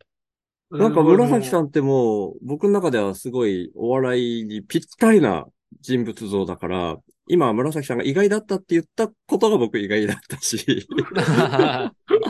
[0.72, 5.46] んか紫さんってもう、僕の中ではすごいお笑いにぴったりな
[5.82, 6.98] 人物像だから、
[7.30, 10.58] 今紫さんが意外だったって言ったことが僕意外だったし、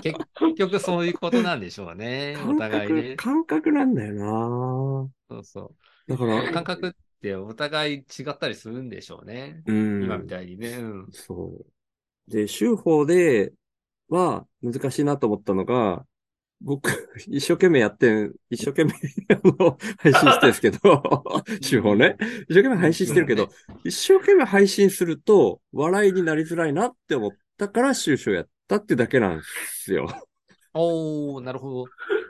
[0.02, 0.17] 結
[0.56, 2.36] 局そういうことなんでしょうね。
[2.47, 3.15] お互いね。
[3.15, 5.76] 感覚なんだよなそうそ
[6.08, 6.28] だかう。
[6.28, 9.62] ら、感覚ってお互い違ったりするんでしょうね。
[9.67, 10.04] うん。
[10.04, 10.69] 今みたいにね。
[10.69, 11.08] うん。
[11.12, 11.54] そ
[12.28, 12.32] う。
[12.32, 13.54] で、週報で
[14.10, 16.06] は難しいなと思ったのが、
[16.60, 16.89] 僕、
[17.28, 18.93] 一生懸命やってん、一生懸命
[19.36, 21.24] あの配信してるんですけど、
[21.62, 22.17] 週報ね。
[22.50, 23.50] 一生懸命配信してるけど、
[23.84, 30.08] 一生懸命配信すると笑いになりづらいなって思ったから週報やったってだけなんですよ。
[30.74, 31.86] おー、なるほど。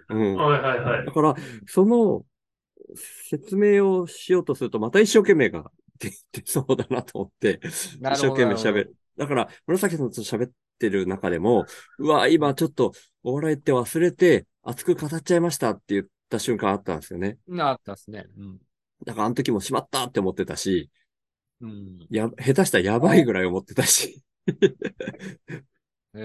[0.10, 0.36] うん。
[0.36, 1.06] はいはいはい。
[1.06, 1.36] だから、
[1.66, 2.26] その
[3.30, 8.96] 説明をしようとすると、また一生懸命が出てそうだなと思って、一生懸命喋る。
[9.18, 11.66] だから、紫さんと喋ってる中でも、
[12.00, 17.38] うわ、今ちょっとお笑いって忘れて、熱く語っちゃいましたって言った瞬間あったんですよね。
[17.48, 18.26] なあったですね。
[18.38, 18.58] うん。
[19.06, 20.90] だからあの時もしまったって思ってたし、
[21.62, 22.00] うん。
[22.10, 24.24] や、下手したらやばいぐらい思ってたし。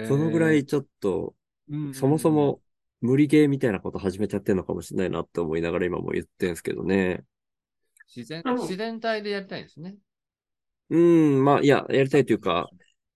[0.07, 1.35] そのぐらいちょっと、
[1.69, 2.59] うんそもそも
[2.99, 7.23] 無理ゲーみたいなこと始めちゃってんのかもしれないなって思いながら今も言ってんすけどね。
[8.15, 9.95] 自然、うん自然体でやりたいんですね。
[10.89, 12.69] うん、まあ、いや、やりたいというか、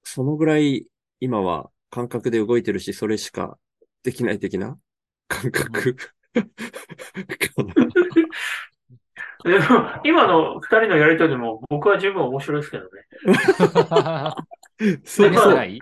[0.08, 0.88] そのぐらい
[1.20, 3.58] 今は感覚で動いてるし、それしか
[4.04, 4.78] できない的な
[5.28, 7.74] 感覚かな。
[9.44, 9.66] でも、
[10.04, 12.90] 今の二人のやりとりでも僕は十分面白いですけどね。
[15.04, 15.30] そう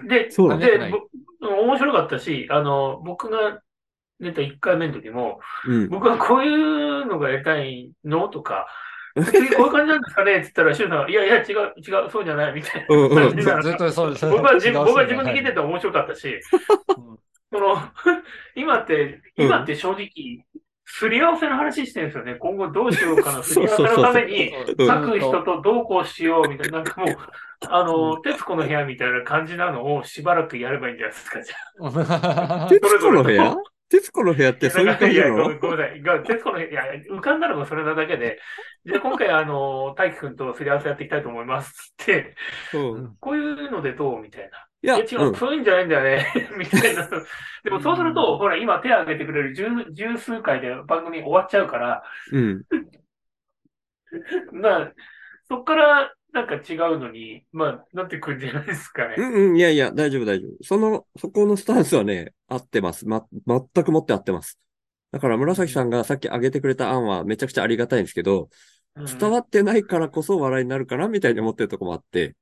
[0.08, 0.92] で、そうで、
[1.40, 3.62] ぼ面白かったし、あの、僕が
[4.20, 5.90] 出た1回目の時も、うん。
[5.90, 8.68] 僕はこういうのがやりたいのとか、
[9.24, 10.32] 次こういう感じなんですかね？
[10.34, 14.30] って言ったら、シュウさんが、いやいや、違う、違う、そうじゃない、みたいな感じなのずっとそうです。
[14.30, 17.20] 僕は自分、僕は自分で聞いてて面白かったし、うん。
[17.52, 17.78] その、
[18.56, 20.10] 今って、今って正直、
[20.88, 22.36] すり合わせの話してるんですよね。
[22.36, 27.16] 今後どうしようかな、すり合わせのために、 うん書く人とどうこうしようみたいな、なんかもう、
[27.68, 31.56] あの、徹子の部屋みたいな感じなのをしばらくやればいいんじゃないですか、じゃ
[32.66, 32.68] あ。
[32.70, 33.56] 徹子の部屋？
[33.90, 36.02] 徹子の部屋ってそういう感じいや、なのごめんなさい。
[36.02, 38.40] が徹子の部屋、いや、浮かんだのがそれなだけで、
[38.86, 42.36] じゃあ今回、あの、大輝くんとすり合わせやっていきたいと思いますって、
[42.74, 43.16] うん。
[43.20, 44.68] こういうのでどうみたいな。
[44.82, 45.36] いや、いや、違う、うん。
[45.36, 47.08] そういうんじゃないんだよね、 みたいな。
[47.64, 52.64] でもそうすると、ほら、今手を挙げてくれる十十数回で番組終わっちゃうから、うん。
[54.54, 54.94] まあ、
[55.48, 59.16] そっからなんか違うのに、まあ、なってくるんじゃないですかね。
[59.18, 60.52] うんうん、いやいや、大丈夫大丈夫。
[60.64, 63.08] その、そこのスタンスはね、合ってます。
[63.08, 64.60] ま、全くもって合ってます。
[65.14, 68.50] だから紫さんがさっき挙げてくれた案はめちゃくちゃありがたいんですけど、
[69.18, 72.36] 伝わってないからこそ笑いになるかなみたいに思ってるとこもあって、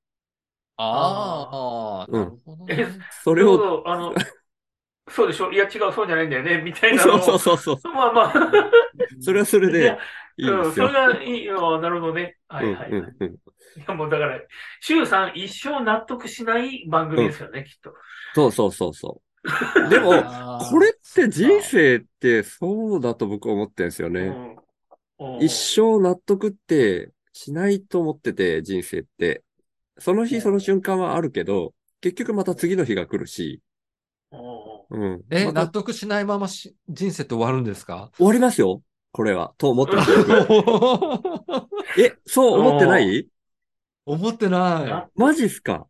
[0.77, 2.87] ああ、なるほどね。
[3.23, 4.15] それを、あの、
[5.07, 5.51] そうでしょ？
[5.51, 7.21] いや、違う、そうじゃないんだよね、みたいなそう。
[7.21, 7.77] そうそうそう。
[7.93, 8.33] まあまあ、
[9.19, 9.95] それはそれで
[10.37, 10.87] いやいですよ。
[10.87, 12.37] それがいいよ、なるほどね。
[12.47, 12.89] はいはい、はい。
[12.91, 13.27] うんうんうん。
[13.33, 13.35] い
[13.87, 14.41] や、もうだから、
[14.81, 17.93] 周さん一生納得しない番組ですよね、きっと。
[18.35, 19.23] そうそうそうそう。
[19.89, 20.11] でも、
[20.69, 24.21] これって人生ってそうだと僕は思ってるんですよね。
[24.21, 24.63] うんうん
[25.39, 29.43] 一生納得ってしないと思ってて、人生って。
[29.97, 33.61] その日その瞬間はあるけど、結局また次の日が来るし、
[34.89, 35.21] うんうん。
[35.29, 38.11] え、また納得しないままし人生って終わるんですか？
[38.17, 38.81] 終わりますよ。
[39.13, 39.53] これは。
[39.59, 40.11] と思ってます。
[42.01, 43.27] え、そう思ってない？
[44.05, 45.07] 思ってないな。
[45.15, 45.87] マジっすか？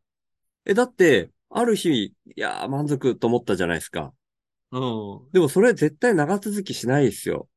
[0.66, 4.14] え、だって、ある日、いやー、満足と思ったじゃないですか。
[4.72, 5.32] うん。
[5.32, 7.48] でもそれ絶対長続きしないですよ。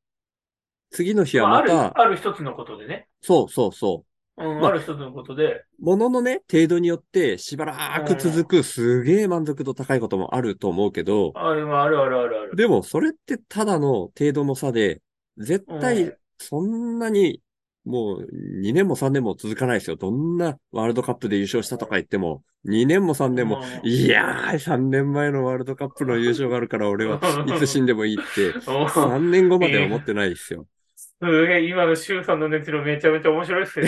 [0.91, 3.09] 次の日はまあ、ある、また、ある一つのことでね。
[3.21, 4.05] そうそうそ
[4.39, 4.45] う。
[4.45, 5.65] うん、まあある一つのことで。
[5.81, 12.55] もののね、程度によってしばらく続くすげえ満足度高いこともあると思うけど、ある、あるあるあるある。
[12.57, 15.01] でもそれってただの程度の差で、
[15.39, 17.43] 絶うん対そんなに
[17.85, 18.27] もう
[18.61, 19.97] 2年も3年も続かないですよ。
[19.97, 30.67] どんなワールドカップで優勝したとか言っても、2年も3年も、うんいやー、3年前のワールドカップの優勝があるから俺はいつ死んでもいいって、お3年後までは思ってないですよ。
[30.97, 33.87] すげえ、今の周さんの熱量めちゃめちゃ面白いっすよ。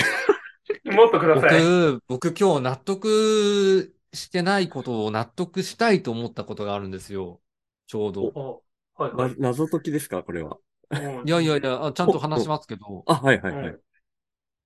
[0.92, 1.60] もっとください。
[1.60, 7.40] 僕、僕今日納得してないことを納得したいと思ったことがあるんですよ。
[7.86, 8.22] ちょうど。
[8.22, 8.62] お
[8.96, 9.28] はいは。
[9.28, 10.22] ない謎解きですか？
[10.22, 10.58] これは。
[10.90, 13.78] うんいやいやいや、あちゃんと話しますけど、あ、はいはいはい。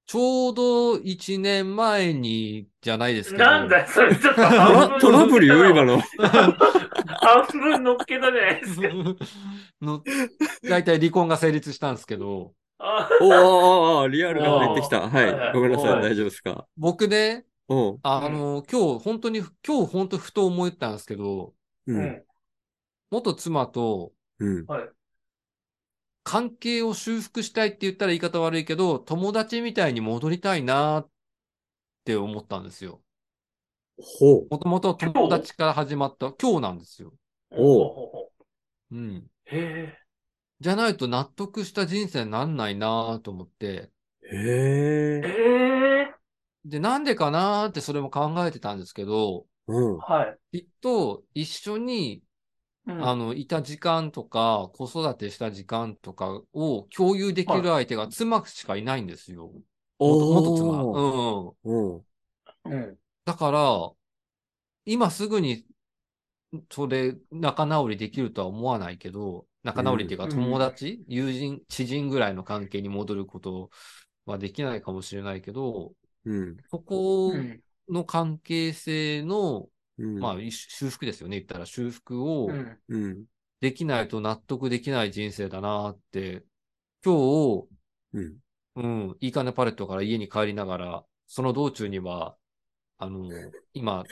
[0.06, 6.00] ちょうど1年前にじゃないですけど、なんだよ、それちょっとト半分ラトラブルよ、今の。
[7.20, 8.88] 半分乗っけたじゃないですか。
[9.80, 10.02] の、
[10.68, 15.08] 大体離婚が成立したんですけど、あおーおリアルが入ってきた。
[15.08, 15.52] はい。
[15.54, 15.88] ごめんなさ。
[15.88, 16.66] はいい大丈夫ですか？
[16.76, 17.98] 僕ね、うん。
[18.02, 21.54] あの、今日本当に、今日本当ふと思ったんですけど。
[23.10, 24.66] 元妻とうん。
[26.24, 31.10] 関係を修復したいって言ったら言い方悪いけど、友達みたいに戻りたいなっ
[32.04, 33.02] て思ったんですよ。
[33.98, 34.46] ほう。
[34.50, 37.12] もともと友達から始まった今日なんですよ。
[37.50, 38.30] お
[38.90, 39.30] うん。
[39.46, 39.98] へ
[40.60, 43.90] じゃないと納得した人生になんないなと思って。
[44.22, 45.20] へえ。
[45.24, 45.28] え。
[45.28, 46.14] え
[46.64, 49.98] で、なんでかなってそれも考えてたんですけど、うんえ。。
[49.98, 50.58] はい。
[50.58, 52.22] きっと一緒に、
[52.86, 59.52] うんあの、いた時間とか、子育てした時間とかを共有できる相手が妻しかいないんですよ。
[59.98, 60.82] 元元妻。
[60.92, 61.48] うん。
[61.64, 62.06] うん。
[62.64, 62.98] うん。
[63.24, 63.92] だから、
[64.84, 65.66] 今すぐに、
[66.70, 73.70] それ、仲直りできるとは思わないけど、仲直りっていうかうん友達、友人、知人ぐらいの関係に戻ること
[74.26, 76.56] はできないかもしれないけど、うん。
[76.70, 77.62] そこうん。
[77.88, 79.68] の関係性の、
[79.98, 80.18] うん。
[80.18, 81.38] まあ、一修復ですよね。
[81.38, 82.48] 言ったら修復を。
[83.60, 86.44] できないと納得できない人生だなって、
[87.04, 87.68] 今日、
[88.14, 88.36] うん。
[88.74, 92.36] うん、いいかねパレットから家に帰りながら、その道中には、
[92.98, 93.28] あの、
[93.74, 94.04] 今、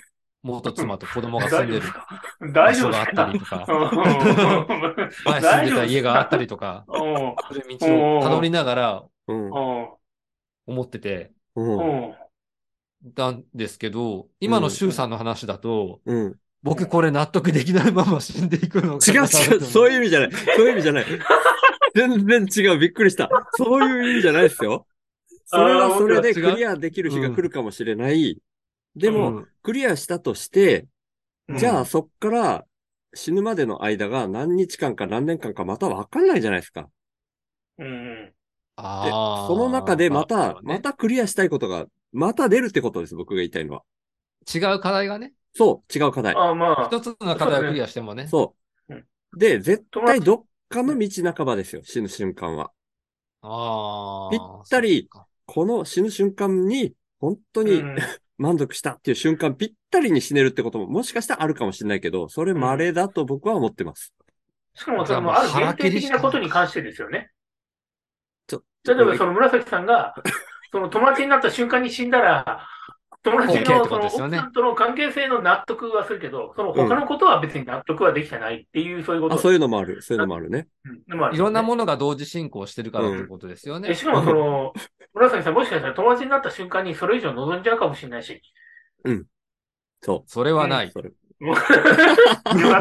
[0.42, 1.82] 元妻と子供が住んでる
[2.40, 12.14] 場大丈所があったりとか、 うん前住んでた家があったりとか、うんそういう道を辿りながら思っててうん。
[13.04, 16.36] うんたんですけど、今の周さんの話だと、うん。
[16.62, 20.32] 僕これ納得できないまま死んでいくのか違うな違う、そういう意味じゃない。
[20.32, 21.06] そういう意味じゃない。
[21.94, 23.30] 全然違う、びっくりした。
[23.56, 24.86] そういう意味じゃないですよ。
[25.46, 28.38] それはそれでクリアできる日が来るかもしれない。
[28.94, 30.86] でうも、んクリアしたとして、
[31.48, 32.64] うんじゃあそっから
[33.12, 36.88] 死ぬまでの間が何日間か何年間かまたわかんないじゃないですか。
[37.78, 38.32] うん
[38.76, 43.82] その中でまあた、またクリアしたいことが、また出るってことです、僕が言いたいのは。
[44.52, 46.34] 違う課題がね、そう、違う課題。
[46.36, 48.28] あまあ、一つの課題をクリアしてもね。
[48.28, 48.54] そ
[48.88, 49.04] ううん。
[49.36, 52.70] で、絶対どっかの道半ばですよ、死ぬ瞬間は。
[53.42, 54.30] ああ。
[54.30, 55.08] ぴったり
[55.46, 57.96] この死ぬ瞬間に、本当にうん
[58.38, 64.14] 満足したっていう瞬間ぴったりに死ねるってことももしかしたらあるかもしれないけど、それ稀だと僕は思ってます。
[64.74, 67.30] しかもそれもある限定的なことに関してですよね。
[68.46, 70.14] ちょ例えばその紫さんが、
[70.70, 72.66] その友達になった瞬間に死んだら、
[73.22, 79.34] 友達のその奥さんとの関係性の納得はするけど、その他のことは別に納得はできてないっていう、そういうこと。
[79.34, 80.00] あ、そういうのもある。
[80.00, 80.68] そういうのもあるね。
[81.32, 83.90] いろんなものが同時進行してるからってことですよね。
[83.90, 84.72] えしかもその、
[85.12, 88.40] 紫さんもしかしたら友達になった瞬間にそれ以上望んじゃうかもしれないし。
[90.00, 90.86] そそれはなう。
[90.86, 90.86] い。
[90.86, 91.60] よか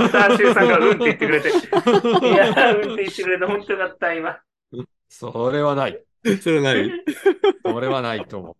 [0.05, 1.49] った、シュウさんがうんって言ってくれて。
[1.51, 4.39] いや、うんって言ってくれて、本当よかった、今。
[5.09, 6.01] それはない。
[6.41, 6.87] それない？
[6.87, 6.91] い
[7.65, 8.57] それはないと思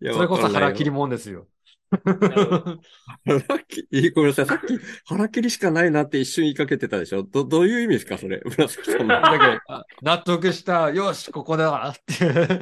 [0.00, 0.14] やう。
[0.14, 1.46] それこそ腹切りわもんですよ。
[1.92, 4.46] 腹切り、ごめんなさい。
[4.46, 7.24] さっき腹切りしかないなって一瞬言いかけてたでしょ？
[7.24, 8.16] ど、どういう意味ですか？
[8.16, 8.40] それ。
[8.44, 9.20] 紫さんの。
[9.20, 9.58] だけ
[10.02, 12.60] 納得した、よし、ここだって、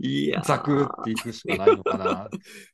[0.00, 0.44] いやー。
[0.44, 2.04] ザクっていくしかないのかな。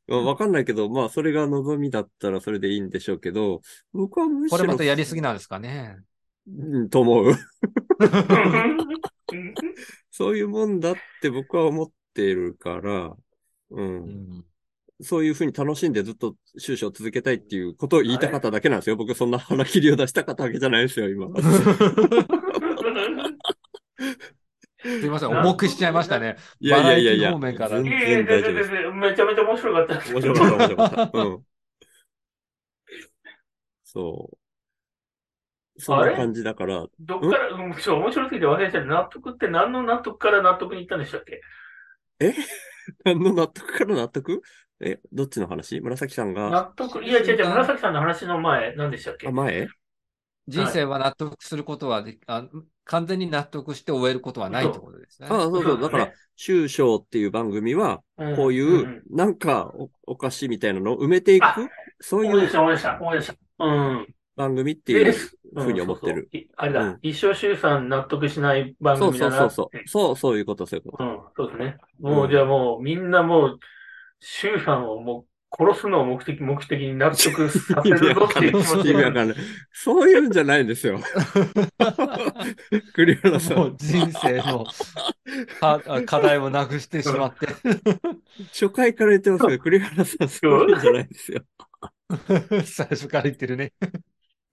[0.06, 3.62] まあわかんないけど、まあ、それが望みだったらそれでいいんでしょうけど、
[3.94, 4.58] 僕はむしろ。
[4.58, 5.96] これまたやりすぎなんですかね。
[6.46, 7.32] うん、と思う。
[10.10, 13.16] うんそういうもんだって僕は思っているから、う。
[13.70, 13.96] うん
[14.40, 14.44] ん。
[15.02, 18.96] そういうふうに楽しんでずっと収支を続けたいっていうことを言いたかっただけなんですよ。
[18.96, 21.28] 僕そんな腹切りを出したかったわけじゃないですよ、今。
[24.82, 26.36] すいません、重くしちゃいましたね。
[26.58, 27.38] いやいやいやいや。
[27.38, 27.84] めちゃめ
[29.34, 29.94] ちゃ面白かった。
[30.12, 31.18] 面白かった、面白かった。
[31.18, 31.44] うん。
[33.84, 34.39] そう。
[35.80, 38.88] そんな感じだから、どっから、うん、ちょ面白すぎて忘れちゃった。
[38.88, 41.40] 納得って何の納得から納得に行ったんでしたっけ？
[43.04, 44.42] 何の納得から納得？
[44.80, 45.80] え、どっちの話？
[45.80, 49.28] 紫さんが、納得、いや違う違う、紫さんの話の前、何でしたっけ？
[49.28, 49.68] あ、前？
[50.48, 52.44] 人生は納得することはで、あ
[52.84, 55.28] 完全に納得して終えることはないってことですね。
[55.30, 55.80] あそうそう。
[55.80, 61.44] だからね、中小っていう番組は、うんこういんう、なんかお、お菓子みたいなのを埋めていく？
[61.44, 61.56] あ、
[62.00, 62.32] そういう。
[62.32, 63.64] 思い出した、思い出した、思い出した。
[63.64, 64.14] うん。
[64.40, 66.12] 番組っていうふうに思ってる。
[66.12, 69.36] うんそうそういあれだ、うん一生周さん納得しない番組だな。
[69.36, 69.88] そうそうそう。
[69.88, 71.04] そう、そういうこと、そういうこと。
[71.04, 71.78] うん、そうですね。
[72.00, 73.58] もう、うんじゃあもう、みんなもう、
[74.20, 78.48] 周さんをもう、殺すのを目的、目的に納得させるぞってい。
[78.48, 79.36] いう気持ち意味 わかんない。
[79.72, 81.00] そういうんじゃないんですよ。
[82.94, 83.54] 栗原さ。
[83.56, 84.64] もうん人生の
[86.06, 87.48] 課題をなくしてしまって。
[88.52, 91.42] 初回から言ってますけど、栗原さん、そういうんじゃないんですよ。
[92.64, 93.72] 最初から言ってるね。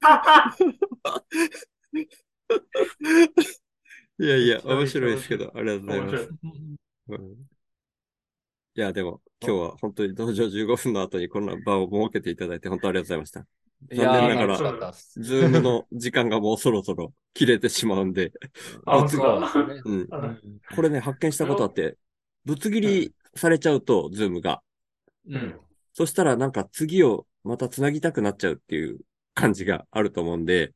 [4.19, 6.29] いやいや、面白いですけど、ありがとうございますい。。
[7.09, 7.47] うん
[8.77, 13.47] いや、でも、今日は本当に道場15分の後にこんな場を設けていただいて、本当ありがとうございました。
[13.89, 14.91] 残念ながら。
[14.91, 18.33] ズームの時間がもうそろそろ切れてしまうんで、
[19.83, 19.89] う
[20.75, 21.97] これね、発見したことあって、
[22.45, 24.61] ぶつ切りされちゃうと、ズームが。
[25.27, 25.59] うん。
[25.93, 28.99] そしたらなんか次をまた繋ぎたくなっちゃうっていう
[29.37, 30.73] 感じがあると思うんで、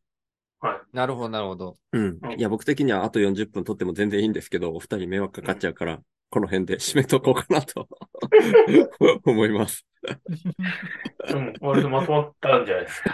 [0.93, 1.75] なるほど、なるほど。
[1.91, 2.39] うんうん。
[2.39, 5.99] いや、僕的にはあと40分取っても全然いいんですけど、お二人迷惑かかっちゃうから、
[6.29, 7.87] この辺で締めとこうかなと
[9.25, 9.85] 思います。
[11.33, 13.13] うん、割とまとまったんじゃないですか。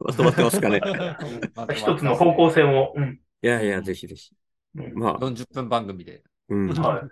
[0.00, 0.80] まとまってますかね。
[0.82, 2.94] うん一つの方向性も。
[2.96, 3.20] うん。
[3.42, 4.34] いやいや、ぜひぜひ。
[4.76, 6.22] うんまあ、40分番組で。
[6.48, 6.68] うん。
[6.72, 7.08] はい。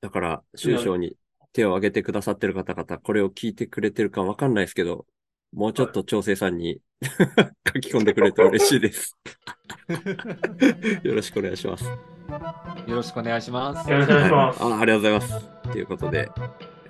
[0.00, 1.16] だから、終章に
[1.52, 5.06] 手を挙げてくださってる方々、これを聞いてくれてるかわかんないですけど、
[5.52, 6.80] もうちょっと調整さんに
[7.72, 9.16] 書き込んでくれて嬉しいです。
[11.02, 11.84] よろしくお願いします。
[11.84, 11.90] よ
[12.96, 13.90] ろしくお願いします。
[13.90, 14.62] よろしくお願いします。
[14.62, 15.48] あありがとうございます。
[15.72, 16.28] ということで、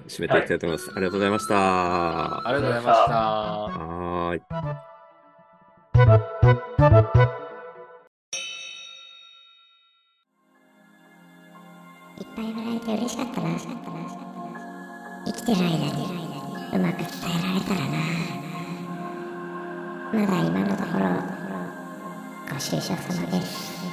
[0.09, 0.91] 締めていきたいと思います。
[0.91, 2.49] ありがとうございました。
[2.49, 3.13] ありがとうございました。
[3.15, 4.41] はーい。
[12.21, 13.49] いっぱい笑えて嬉しかったな。
[15.27, 16.31] 生きてる間に
[16.73, 17.09] うまく伝
[17.39, 18.50] えられたらな
[20.13, 21.07] まだ今のところ
[22.49, 23.90] ご愁傷様です。